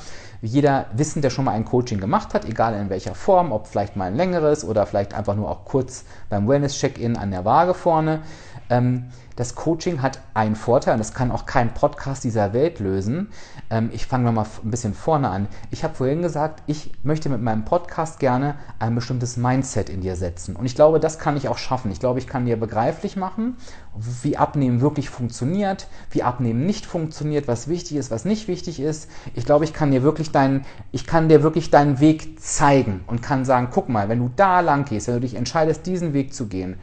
[0.41, 3.97] jeder wissen, der schon mal ein Coaching gemacht hat, egal in welcher Form, ob vielleicht
[3.97, 8.21] mal ein längeres oder vielleicht einfach nur auch kurz beim Wellness-Check-In an der Waage vorne.
[8.69, 13.31] Ähm, das Coaching hat einen Vorteil, und das kann auch kein Podcast dieser Welt lösen.
[13.69, 15.47] Ähm, ich fange mal ein bisschen vorne an.
[15.69, 20.15] Ich habe vorhin gesagt, ich möchte mit meinem Podcast gerne ein bestimmtes Mindset in dir
[20.15, 20.55] setzen.
[20.55, 21.91] Und ich glaube, das kann ich auch schaffen.
[21.91, 23.57] Ich glaube, ich kann dir begreiflich machen,
[23.95, 29.09] wie Abnehmen wirklich funktioniert, wie Abnehmen nicht funktioniert, was wichtig ist, was nicht wichtig ist.
[29.35, 33.21] Ich glaube, ich kann dir wirklich deinen, ich kann dir wirklich deinen Weg zeigen und
[33.21, 36.33] kann sagen, guck mal, wenn du da lang gehst, wenn du dich entscheidest, diesen Weg
[36.33, 36.77] zu gehen,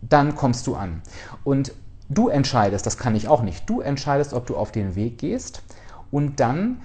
[0.00, 1.02] dann kommst du an.
[1.44, 1.72] Und
[2.08, 5.62] du entscheidest, das kann ich auch nicht, du entscheidest, ob du auf den Weg gehst
[6.10, 6.80] und dann,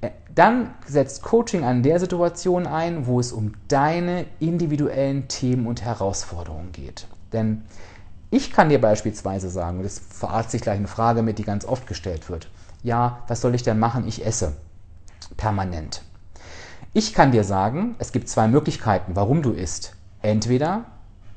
[0.00, 5.82] äh, dann setzt Coaching an der Situation ein, wo es um deine individuellen Themen und
[5.82, 7.06] Herausforderungen geht.
[7.32, 7.62] Denn
[8.36, 11.86] ich kann dir beispielsweise sagen, das verarzt sich gleich eine Frage mit, die ganz oft
[11.86, 12.50] gestellt wird.
[12.82, 14.06] Ja, was soll ich denn machen?
[14.06, 14.52] Ich esse
[15.38, 16.02] permanent.
[16.92, 19.96] Ich kann dir sagen, es gibt zwei Möglichkeiten, warum du isst.
[20.20, 20.84] Entweder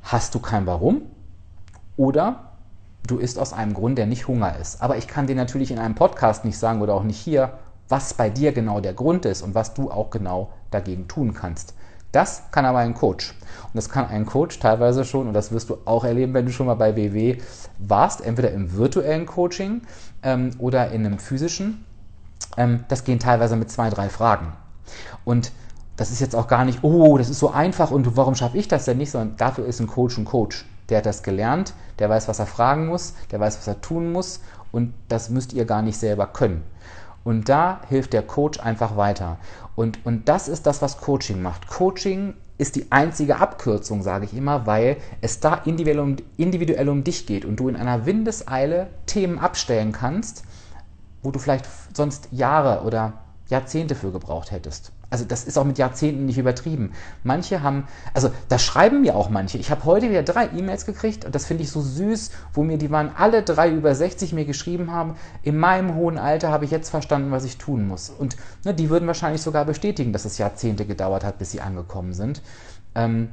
[0.02, 1.02] hast du kein Warum
[1.96, 2.52] oder
[3.06, 4.82] du isst aus einem Grund, der nicht Hunger ist.
[4.82, 8.12] Aber ich kann dir natürlich in einem Podcast nicht sagen oder auch nicht hier, was
[8.12, 11.74] bei dir genau der Grund ist und was du auch genau dagegen tun kannst.
[12.12, 13.34] Das kann aber ein Coach.
[13.72, 16.52] Und das kann ein Coach teilweise schon, und das wirst du auch erleben, wenn du
[16.52, 17.38] schon mal bei WW
[17.78, 19.82] warst, entweder im virtuellen Coaching
[20.22, 21.84] ähm, oder in einem physischen.
[22.56, 24.52] Ähm, das gehen teilweise mit zwei, drei Fragen.
[25.24, 25.52] Und
[25.96, 28.68] das ist jetzt auch gar nicht, oh, das ist so einfach und warum schaffe ich
[28.68, 30.64] das denn nicht, sondern dafür ist ein Coach ein Coach.
[30.88, 34.10] Der hat das gelernt, der weiß, was er fragen muss, der weiß, was er tun
[34.10, 34.40] muss
[34.72, 36.64] und das müsst ihr gar nicht selber können.
[37.24, 39.38] Und da hilft der Coach einfach weiter.
[39.76, 41.68] Und, und das ist das, was Coaching macht.
[41.68, 47.04] Coaching ist die einzige Abkürzung, sage ich immer, weil es da individuell um, individuell um
[47.04, 50.44] dich geht und du in einer Windeseile Themen abstellen kannst,
[51.22, 53.14] wo du vielleicht sonst Jahre oder
[53.48, 54.92] Jahrzehnte für gebraucht hättest.
[55.10, 56.92] Also das ist auch mit Jahrzehnten nicht übertrieben.
[57.24, 59.58] Manche haben, also das schreiben mir auch manche.
[59.58, 62.78] Ich habe heute wieder drei E-Mails gekriegt und das finde ich so süß, wo mir
[62.78, 65.16] die waren alle drei über 60 mir geschrieben haben.
[65.42, 68.08] In meinem hohen Alter habe ich jetzt verstanden, was ich tun muss.
[68.08, 72.12] Und ne, die würden wahrscheinlich sogar bestätigen, dass es Jahrzehnte gedauert hat, bis sie angekommen
[72.12, 72.40] sind.
[72.94, 73.30] Ähm,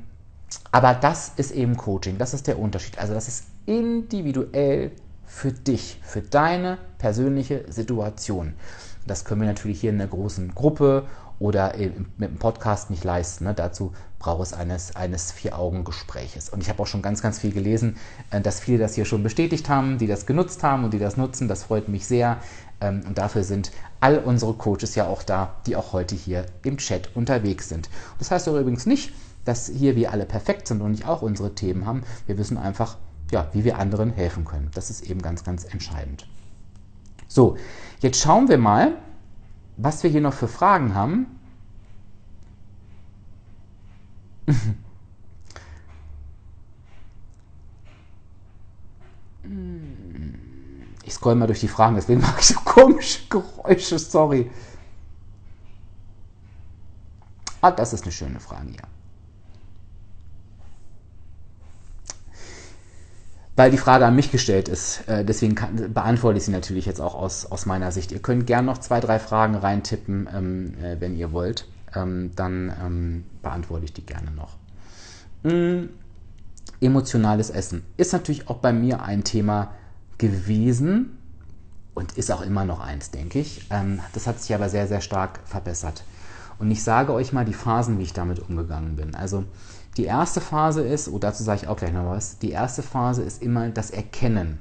[0.72, 2.98] aber das ist eben Coaching, das ist der Unterschied.
[2.98, 4.92] Also das ist individuell
[5.26, 8.54] für dich, für deine persönliche Situation.
[9.06, 11.06] Das können wir natürlich hier in einer großen Gruppe
[11.40, 11.74] oder
[12.18, 13.46] mit dem Podcast nicht leisten.
[13.46, 13.54] Ne?
[13.54, 16.50] Dazu braucht es eines, eines Vier-Augen-Gespräches.
[16.50, 17.98] Und ich habe auch schon ganz, ganz viel gelesen,
[18.32, 21.18] äh, dass viele das hier schon bestätigt haben, die das genutzt haben und die das
[21.18, 21.48] nutzen.
[21.48, 22.38] Das freut mich sehr.
[22.82, 26.78] Ähm, und dafür sind all unsere Coaches ja auch da, die auch heute hier im
[26.78, 27.90] Chat unterwegs sind.
[28.20, 29.14] das heißt auch übrigens nicht,
[29.46, 32.04] dass hier wir alle perfekt sind und nicht auch unsere Themen haben.
[32.26, 32.98] Wir wissen einfach,
[33.32, 34.70] ja, wie wir anderen helfen können.
[34.74, 36.28] Das ist eben ganz, ganz entscheidend.
[37.28, 37.58] So,
[38.00, 38.96] jetzt schauen wir mal,
[39.78, 41.28] was wir hier noch für Fragen haben.
[51.04, 54.52] Ich scroll mal durch die Fragen, deswegen mache ich so komische Geräusche, sorry.
[57.62, 58.97] Ah, das ist eine schöne Frage, ja.
[63.58, 65.06] Weil die Frage an mich gestellt ist.
[65.10, 68.12] Äh, deswegen kann, beantworte ich sie natürlich jetzt auch aus, aus meiner Sicht.
[68.12, 71.68] Ihr könnt gerne noch zwei, drei Fragen reintippen, ähm, äh, wenn ihr wollt.
[71.96, 74.58] Ähm, dann ähm, beantworte ich die gerne noch.
[75.44, 75.90] Mm,
[76.80, 79.72] emotionales Essen ist natürlich auch bei mir ein Thema
[80.20, 81.18] gewesen
[81.96, 83.66] und ist auch immer noch eins, denke ich.
[83.72, 86.04] Ähm, das hat sich aber sehr, sehr stark verbessert.
[86.60, 89.16] Und ich sage euch mal die Phasen, wie ich damit umgegangen bin.
[89.16, 89.46] Also
[89.98, 93.24] die erste Phase ist, oh, dazu sage ich auch gleich noch was, die erste Phase
[93.24, 94.60] ist immer das Erkennen.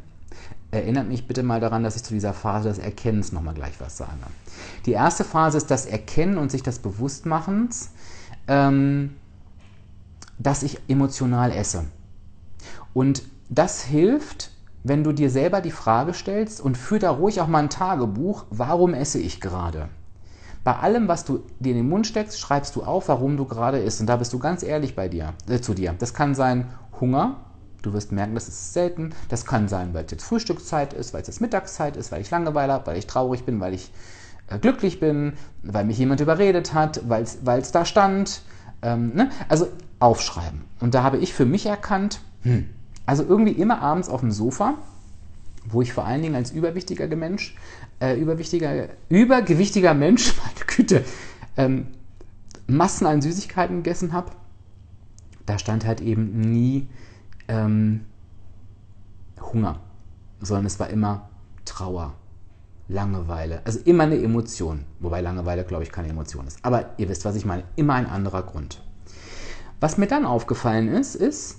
[0.70, 3.96] Erinnert mich bitte mal daran, dass ich zu dieser Phase des Erkennens nochmal gleich was
[3.96, 4.12] sage.
[4.86, 7.90] Die erste Phase ist das Erkennen und sich das Bewusstmachens,
[8.48, 9.14] ähm,
[10.38, 11.84] dass ich emotional esse.
[12.94, 14.50] Und das hilft,
[14.84, 18.46] wenn du dir selber die Frage stellst und führ da ruhig auch mal ein Tagebuch,
[18.50, 19.88] warum esse ich gerade?
[20.66, 23.78] Bei allem, was du dir in den Mund steckst, schreibst du auf, warum du gerade
[23.78, 24.00] isst.
[24.00, 25.94] Und da bist du ganz ehrlich bei dir, äh, zu dir.
[25.96, 26.66] Das kann sein
[27.00, 27.36] Hunger.
[27.82, 29.14] Du wirst merken, das ist selten.
[29.28, 32.32] Das kann sein, weil es jetzt Frühstückszeit ist, weil es jetzt Mittagszeit ist, weil ich
[32.32, 33.92] Langeweile habe, weil ich traurig bin, weil ich
[34.48, 38.42] äh, glücklich bin, weil mich jemand überredet hat, weil es da stand.
[38.82, 39.30] Ähm, ne?
[39.48, 39.68] Also
[40.00, 40.64] aufschreiben.
[40.80, 42.68] Und da habe ich für mich erkannt, hm,
[43.06, 44.74] also irgendwie immer abends auf dem Sofa,
[45.68, 47.56] wo ich vor allen Dingen als überwichtiger Mensch
[48.00, 51.04] äh, überwichtiger, übergewichtiger Mensch, meine Güte,
[51.56, 51.86] ähm,
[52.66, 54.32] Massen an Süßigkeiten gegessen habe,
[55.46, 56.88] da stand halt eben nie
[57.48, 58.04] ähm,
[59.40, 59.80] Hunger,
[60.40, 61.28] sondern es war immer
[61.64, 62.14] Trauer,
[62.88, 66.58] Langeweile, also immer eine Emotion, wobei Langeweile, glaube ich, keine Emotion ist.
[66.62, 68.82] Aber ihr wisst, was ich meine, immer ein anderer Grund.
[69.80, 71.58] Was mir dann aufgefallen ist, ist,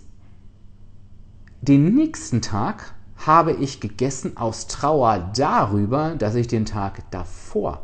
[1.61, 2.93] den nächsten Tag
[3.25, 7.81] habe ich gegessen aus Trauer darüber, dass ich den Tag davor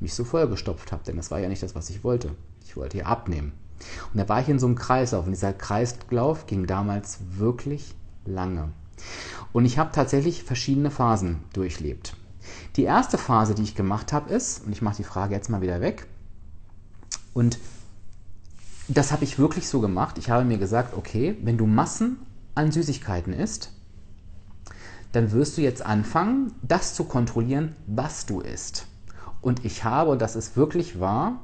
[0.00, 2.34] mich so vollgestopft habe, denn das war ja nicht das, was ich wollte.
[2.64, 3.52] Ich wollte hier abnehmen.
[4.12, 8.70] Und da war ich in so einem Kreislauf und dieser Kreislauf ging damals wirklich lange.
[9.52, 12.16] Und ich habe tatsächlich verschiedene Phasen durchlebt.
[12.76, 15.62] Die erste Phase, die ich gemacht habe, ist, und ich mache die Frage jetzt mal
[15.62, 16.06] wieder weg,
[17.32, 17.58] und
[18.88, 20.16] das habe ich wirklich so gemacht.
[20.18, 22.18] Ich habe mir gesagt, okay, wenn du Massen
[22.54, 23.72] an Süßigkeiten isst,
[25.16, 28.86] dann wirst du jetzt anfangen, das zu kontrollieren, was du isst.
[29.40, 31.40] Und ich habe, und das ist wirklich wahr,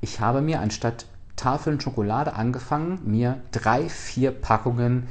[0.00, 1.04] ich habe mir anstatt
[1.36, 5.06] Tafeln Schokolade angefangen, mir drei, vier Packungen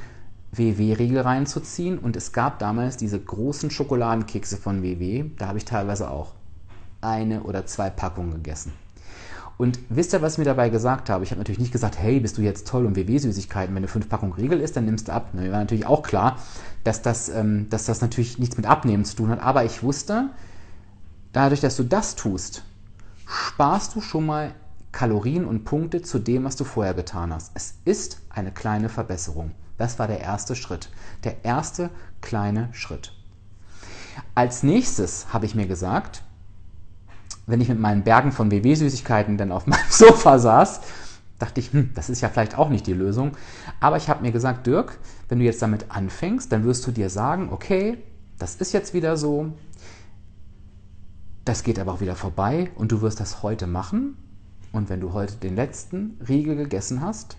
[0.50, 1.98] WW-Riegel reinzuziehen.
[1.98, 5.26] Und es gab damals diese großen Schokoladenkekse von WW.
[5.38, 6.32] Da habe ich teilweise auch
[7.00, 8.72] eine oder zwei Packungen gegessen.
[9.60, 11.22] Und wisst ihr, was ich mir dabei gesagt habe?
[11.22, 14.32] Ich habe natürlich nicht gesagt, hey, bist du jetzt toll und WW-Süßigkeiten, wenn fünf Packungen
[14.32, 15.34] Riegel isst, dann nimmst du ab.
[15.34, 16.38] Mir war natürlich auch klar,
[16.82, 19.38] dass das, ähm, dass das natürlich nichts mit Abnehmen zu tun hat.
[19.42, 20.30] Aber ich wusste,
[21.34, 22.64] dadurch, dass du das tust,
[23.26, 24.54] sparst du schon mal
[24.92, 27.52] Kalorien und Punkte zu dem, was du vorher getan hast.
[27.52, 29.50] Es ist eine kleine Verbesserung.
[29.76, 30.88] Das war der erste Schritt.
[31.22, 31.90] Der erste
[32.22, 33.12] kleine Schritt.
[34.34, 36.22] Als nächstes habe ich mir gesagt,
[37.46, 40.80] wenn ich mit meinen Bergen von WW-Süßigkeiten dann auf meinem Sofa saß,
[41.38, 43.32] dachte ich, hm, das ist ja vielleicht auch nicht die Lösung.
[43.80, 47.10] Aber ich habe mir gesagt, Dirk, wenn du jetzt damit anfängst, dann wirst du dir
[47.10, 47.98] sagen, okay,
[48.38, 49.52] das ist jetzt wieder so,
[51.44, 54.16] das geht aber auch wieder vorbei und du wirst das heute machen.
[54.72, 57.36] Und wenn du heute den letzten Riegel gegessen hast,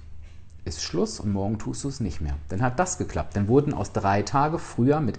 [0.66, 2.36] ist Schluss und morgen tust du es nicht mehr.
[2.49, 3.36] Dann hat das geklappt.
[3.36, 5.18] Dann wurden aus drei Tage früher mit,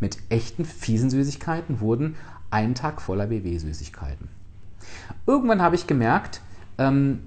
[0.00, 2.16] mit echten fiesen Süßigkeiten wurden
[2.52, 4.28] ein Tag voller BW-Süßigkeiten.
[5.26, 6.40] Irgendwann habe ich gemerkt,
[6.78, 7.20] ähm,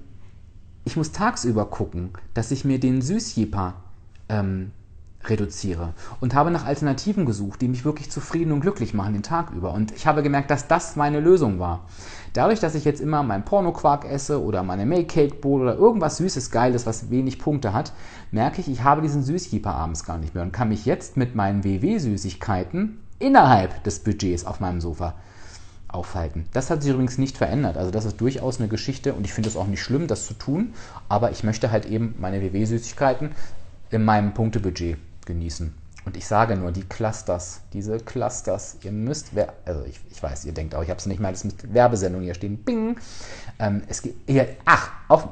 [0.84, 3.74] ich muss tagsüber gucken, dass ich mir den Süßjipper
[4.28, 4.70] ähm,
[5.24, 9.50] reduziere und habe nach Alternativen gesucht, die mich wirklich zufrieden und glücklich machen den Tag
[9.50, 9.72] über.
[9.72, 11.86] Und ich habe gemerkt, dass das meine Lösung war.
[12.32, 16.18] Dadurch, dass ich jetzt immer meinen Pornoquark esse oder meine Make Cake Bowl oder irgendwas
[16.18, 17.92] Süßes, Geiles, was wenig Punkte hat,
[18.30, 21.34] merke ich, ich habe diesen Süßjieper abends gar nicht mehr und kann mich jetzt mit
[21.34, 25.14] meinen WW-Süßigkeiten innerhalb des Budgets auf meinem Sofa
[25.88, 26.46] aufhalten.
[26.52, 27.76] Das hat sich übrigens nicht verändert.
[27.76, 30.34] Also das ist durchaus eine Geschichte und ich finde es auch nicht schlimm, das zu
[30.34, 30.74] tun.
[31.08, 33.30] Aber ich möchte halt eben meine WW-Süßigkeiten
[33.90, 35.74] in meinem Punktebudget genießen.
[36.04, 39.30] Und ich sage nur, die Clusters, diese Clusters, ihr müsst,
[39.64, 42.22] also ich, ich weiß, ihr denkt auch, ich habe es nicht mal, das mit Werbesendung
[42.22, 42.96] hier stehen, bing.
[43.58, 45.28] Ähm, es geht, hier, ach, auf,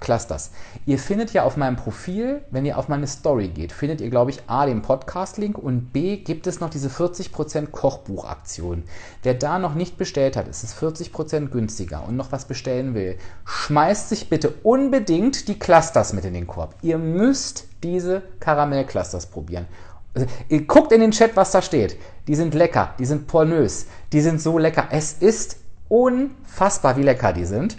[0.00, 0.50] Clusters.
[0.86, 4.30] Ihr findet ja auf meinem Profil, wenn ihr auf meine Story geht, findet ihr, glaube
[4.30, 8.82] ich, A, den Podcast-Link und B, gibt es noch diese 40% Kochbuchaktion.
[9.22, 13.16] Wer da noch nicht bestellt hat, ist es 40% günstiger und noch was bestellen will,
[13.44, 16.74] schmeißt sich bitte unbedingt die Clusters mit in den Korb.
[16.82, 19.66] Ihr müsst diese Karamell-Clusters probieren.
[20.14, 21.96] Also, ihr guckt in den Chat, was da steht.
[22.26, 24.88] Die sind lecker, die sind pornös, die sind so lecker.
[24.90, 25.56] Es ist
[25.88, 27.76] unfassbar, wie lecker die sind.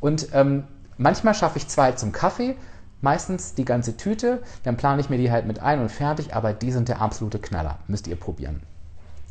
[0.00, 0.64] Und ähm,
[0.98, 2.56] Manchmal schaffe ich zwei zum Kaffee,
[3.00, 6.52] meistens die ganze Tüte, dann plane ich mir die halt mit ein und fertig, aber
[6.52, 7.78] die sind der absolute Knaller.
[7.86, 8.62] Müsst ihr probieren.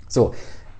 [0.07, 0.33] So,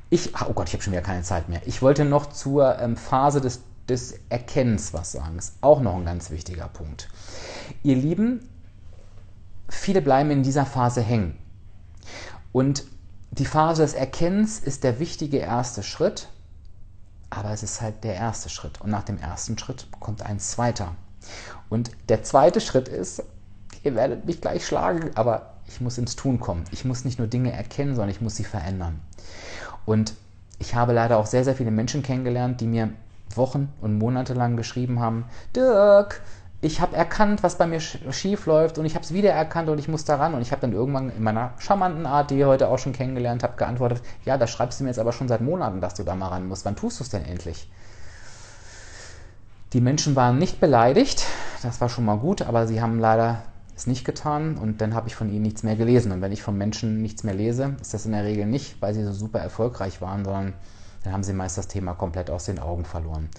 [0.09, 1.61] ich, oh Gott, ich habe schon wieder keine Zeit mehr.
[1.65, 5.37] Ich wollte noch zur ähm, Phase des, des Erkennens was sagen.
[5.37, 7.09] Ist auch noch ein ganz wichtiger Punkt.
[7.83, 8.47] Ihr Lieben,
[9.67, 11.37] viele bleiben in dieser Phase hängen.
[12.53, 12.85] Und
[13.31, 16.29] die Phase des Erkennens ist der wichtige erste Schritt.
[17.29, 18.81] Aber es ist halt der erste Schritt.
[18.81, 20.95] Und nach dem ersten Schritt kommt ein zweiter.
[21.69, 23.23] Und der zweite Schritt ist,
[23.83, 26.63] ihr werdet mich gleich schlagen, aber ich muss ins Tun kommen.
[26.71, 29.01] Ich muss nicht nur Dinge erkennen, sondern ich muss sie verändern.
[29.85, 30.13] Und
[30.59, 32.89] ich habe leider auch sehr, sehr viele Menschen kennengelernt, die mir
[33.35, 35.25] Wochen und Monate lang geschrieben haben,
[35.55, 36.21] Dirk,
[36.59, 39.77] ich habe erkannt, was bei mir schief läuft und ich habe es wieder erkannt und
[39.77, 40.33] ich muss daran.
[40.33, 43.43] Und ich habe dann irgendwann in meiner charmanten Art, die ihr heute auch schon kennengelernt
[43.43, 46.15] habt, geantwortet, ja, das schreibst du mir jetzt aber schon seit Monaten, dass du da
[46.15, 46.65] mal ran musst.
[46.65, 47.69] Wann tust du es denn endlich?
[49.73, 51.25] Die Menschen waren nicht beleidigt,
[51.61, 53.43] das war schon mal gut, aber sie haben leider
[53.75, 56.11] es nicht getan und dann habe ich von ihnen nichts mehr gelesen.
[56.11, 58.95] Und wenn ich von Menschen nichts mehr lese, ist das in der Regel nicht, weil
[58.95, 60.53] sie so super erfolgreich waren, sondern
[61.03, 63.29] dann haben sie meist das Thema komplett aus den Augen verloren.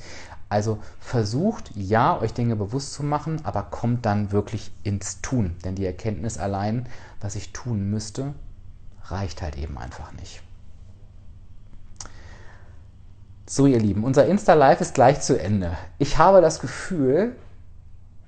[0.48, 5.56] Also versucht, ja, euch Dinge bewusst zu machen, aber kommt dann wirklich ins Tun.
[5.64, 6.86] Denn die Erkenntnis allein,
[7.20, 8.34] was ich tun müsste,
[9.04, 10.42] reicht halt eben einfach nicht.
[13.46, 15.76] So, ihr Lieben, unser Insta-Live ist gleich zu Ende.
[15.98, 17.34] Ich habe das Gefühl,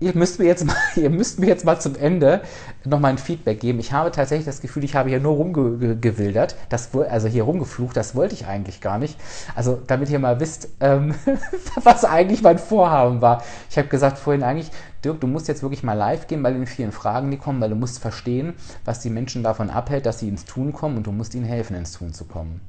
[0.01, 2.43] ihr müsst mir jetzt mal, ihr müsst mir jetzt mal zum Ende
[2.85, 3.79] noch mal ein Feedback geben.
[3.79, 8.15] Ich habe tatsächlich das Gefühl, ich habe hier nur rumgewildert, das, also hier rumgeflucht, das
[8.15, 9.19] wollte ich eigentlich gar nicht.
[9.55, 11.15] Also damit ihr mal wisst, ähm,
[11.85, 13.45] was eigentlich mein Vorhaben war.
[13.69, 14.71] Ich habe gesagt vorhin eigentlich,
[15.05, 17.71] Dirk, du musst jetzt wirklich mal live gehen bei den vielen Fragen, die kommen, weil
[17.71, 21.13] du musst verstehen, was die Menschen davon abhält, dass sie ins Tun kommen und du
[21.13, 22.61] musst ihnen helfen, ins Tun zu kommen.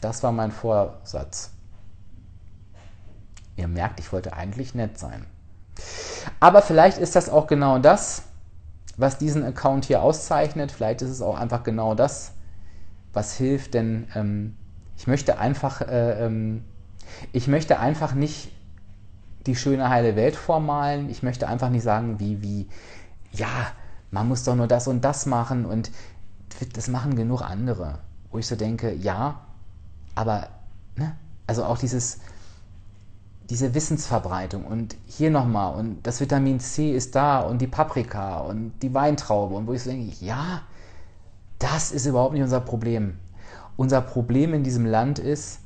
[0.00, 1.50] Das war mein Vorsatz.
[3.56, 5.26] Ihr merkt, ich wollte eigentlich nett sein.
[6.38, 8.22] Aber vielleicht ist das auch genau das,
[8.96, 10.72] was diesen Account hier auszeichnet.
[10.72, 12.32] Vielleicht ist es auch einfach genau das,
[13.12, 14.56] was hilft, denn ähm,
[14.96, 16.64] ich möchte einfach, äh, ähm,
[17.32, 18.52] ich möchte einfach nicht
[19.46, 21.08] die schöne heile Welt vormalen.
[21.08, 22.68] Ich möchte einfach nicht sagen, wie, wie,
[23.32, 23.48] ja,
[24.10, 25.90] man muss doch nur das und das machen und
[26.74, 28.00] das machen genug andere.
[28.30, 29.40] Wo ich so denke, ja,
[30.14, 30.48] aber,
[30.96, 31.16] ne,
[31.46, 32.18] also auch dieses,
[33.50, 38.72] diese Wissensverbreitung und hier nochmal und das Vitamin C ist da und die Paprika und
[38.80, 40.62] die Weintraube und wo ich so denke, ja,
[41.58, 43.18] das ist überhaupt nicht unser Problem.
[43.76, 45.58] Unser Problem in diesem Land ist,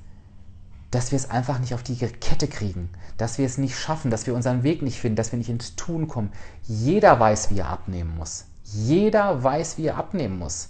[0.91, 4.27] dass wir es einfach nicht auf die Kette kriegen, dass wir es nicht schaffen, dass
[4.27, 6.33] wir unseren Weg nicht finden, dass wir nicht ins Tun kommen.
[6.63, 8.47] Jeder weiß, wie er abnehmen muss.
[8.63, 10.69] Jeder weiß, wie er abnehmen muss.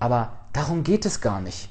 [0.00, 1.70] Aber darum geht es gar nicht.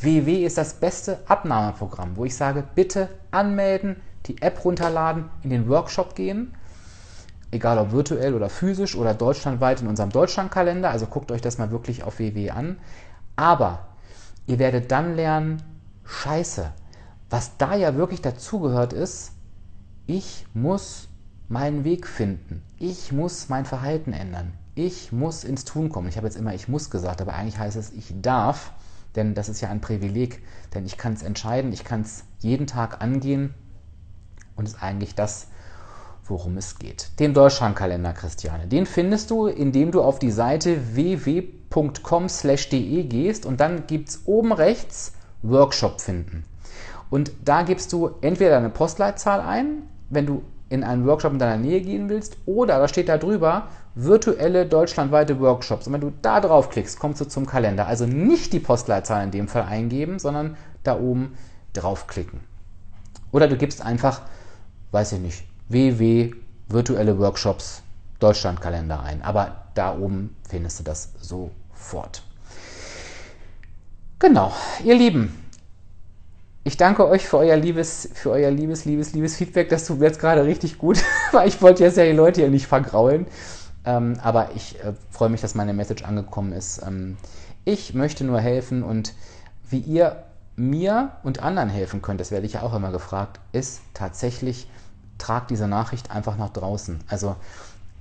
[0.00, 3.96] WW ist das beste Abnahmeprogramm, wo ich sage, bitte anmelden,
[4.26, 6.54] die App runterladen, in den Workshop gehen,
[7.50, 10.90] egal ob virtuell oder physisch oder deutschlandweit in unserem Deutschlandkalender.
[10.90, 12.78] Also guckt euch das mal wirklich auf www an.
[13.36, 13.86] Aber
[14.46, 15.62] ihr werdet dann lernen,
[16.04, 16.72] scheiße,
[17.30, 19.32] was da ja wirklich dazugehört ist,
[20.06, 21.08] ich muss
[21.48, 22.62] meinen Weg finden.
[22.78, 24.54] Ich muss mein Verhalten ändern.
[24.74, 26.08] Ich muss ins Tun kommen.
[26.08, 28.72] Ich habe jetzt immer ich muss gesagt, aber eigentlich heißt es ich darf,
[29.14, 30.42] denn das ist ja ein Privileg.
[30.74, 33.54] Denn ich kann es entscheiden, ich kann es jeden Tag angehen
[34.56, 35.48] und ist eigentlich das,
[36.24, 37.10] worum es geht.
[37.18, 38.66] Den Deutschlandkalender, Christiane.
[38.66, 41.44] Den findest du, indem du auf die Seite www.com/de
[43.04, 46.44] gehst und dann gibt es oben rechts Workshop finden.
[47.10, 51.58] Und da gibst du entweder deine Postleitzahl ein, wenn du in einen Workshop in deiner
[51.58, 55.86] Nähe gehen willst, oder da steht da drüber virtuelle deutschlandweite Workshops.
[55.86, 57.86] Und wenn du da draufklickst, kommst du zum Kalender.
[57.86, 61.34] Also nicht die Postleitzahl in dem Fall eingeben, sondern da oben
[61.74, 62.40] draufklicken.
[63.32, 64.22] Oder du gibst einfach,
[64.92, 66.32] weiß ich nicht, www
[66.72, 67.82] virtuelle Workshops
[68.18, 69.22] Deutschlandkalender ein.
[69.22, 72.22] Aber da oben findest du das sofort.
[74.18, 74.52] Genau,
[74.84, 75.38] ihr Lieben,
[76.64, 79.68] ich danke euch für euer liebes, für euer liebes, liebes, liebes Feedback.
[79.68, 82.48] Das tut mir jetzt gerade richtig gut, weil ich wollte jetzt ja die Leute ja
[82.48, 83.26] nicht vergraulen.
[83.84, 86.80] Ähm, aber ich äh, freue mich, dass meine Message angekommen ist.
[86.86, 87.16] Ähm,
[87.64, 89.14] ich möchte nur helfen und
[89.68, 90.22] wie ihr
[90.54, 94.68] mir und anderen helfen könnt, das werde ich ja auch immer gefragt, ist tatsächlich,
[95.22, 97.00] tragt diese Nachricht einfach nach draußen.
[97.08, 97.36] Also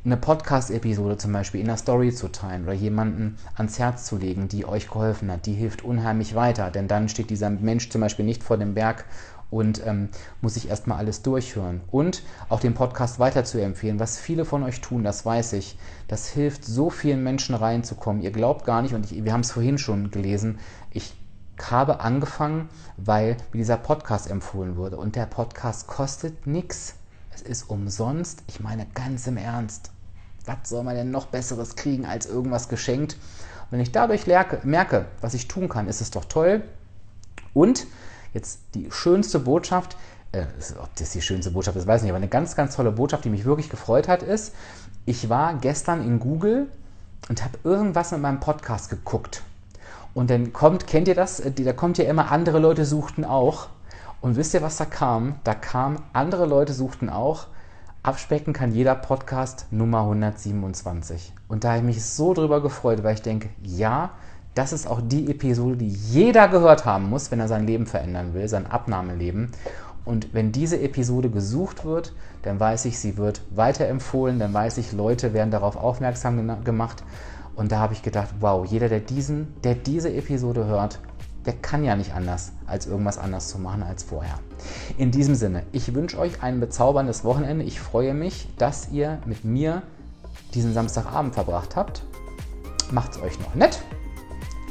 [0.03, 4.47] eine Podcast-Episode zum Beispiel in der Story zu teilen oder jemanden ans Herz zu legen,
[4.47, 6.71] die euch geholfen hat, die hilft unheimlich weiter.
[6.71, 9.05] Denn dann steht dieser Mensch zum Beispiel nicht vor dem Berg
[9.51, 10.09] und ähm,
[10.41, 11.81] muss sich erstmal alles durchhören.
[11.91, 15.77] Und auch den Podcast weiter zu empfehlen, was viele von euch tun, das weiß ich.
[16.07, 18.23] Das hilft so vielen Menschen reinzukommen.
[18.23, 20.57] Ihr glaubt gar nicht, und ich, wir haben es vorhin schon gelesen,
[20.89, 21.13] ich
[21.69, 24.97] habe angefangen, weil mir dieser Podcast empfohlen wurde.
[24.97, 26.95] Und der Podcast kostet nichts.
[27.33, 28.43] Es ist umsonst.
[28.47, 29.91] Ich meine ganz im Ernst.
[30.45, 33.17] Was soll man denn noch Besseres kriegen als irgendwas geschenkt?
[33.71, 34.27] wenn ich dadurch
[34.63, 36.61] merke, was ich tun kann, ist es doch toll.
[37.53, 37.87] Und
[38.33, 39.95] jetzt die schönste Botschaft,
[40.33, 40.43] äh,
[40.81, 43.25] ob das die schönste Botschaft ist, weiß ich nicht, aber eine ganz, ganz tolle Botschaft,
[43.25, 44.53] die mich wirklich gefreut hat, ist,
[45.05, 46.67] ich war gestern in Google
[47.29, 49.41] und habe irgendwas mit meinem Podcast geguckt.
[50.13, 51.39] Und dann kommt, kennt ihr das?
[51.39, 53.69] Äh, da kommt ja immer, andere Leute suchten auch.
[54.21, 55.35] Und wisst ihr, was da kam?
[55.43, 57.47] Da kam, andere Leute suchten auch,
[58.03, 61.33] abspecken kann jeder Podcast Nummer 127.
[61.47, 64.11] Und da habe ich mich so drüber gefreut, weil ich denke, ja,
[64.53, 68.35] das ist auch die Episode, die jeder gehört haben muss, wenn er sein Leben verändern
[68.35, 69.49] will, sein Abnahmeleben.
[70.05, 72.13] Und wenn diese Episode gesucht wird,
[72.43, 77.03] dann weiß ich, sie wird weiterempfohlen, dann weiß ich, Leute werden darauf aufmerksam gemacht.
[77.55, 80.99] Und da habe ich gedacht, wow, jeder, der, diesen, der diese Episode hört,
[81.45, 84.39] der kann ja nicht anders, als irgendwas anders zu machen als vorher.
[84.97, 87.65] In diesem Sinne, ich wünsche euch ein bezauberndes Wochenende.
[87.65, 89.81] Ich freue mich, dass ihr mit mir
[90.53, 92.03] diesen Samstagabend verbracht habt.
[92.91, 93.81] Macht es euch noch nett.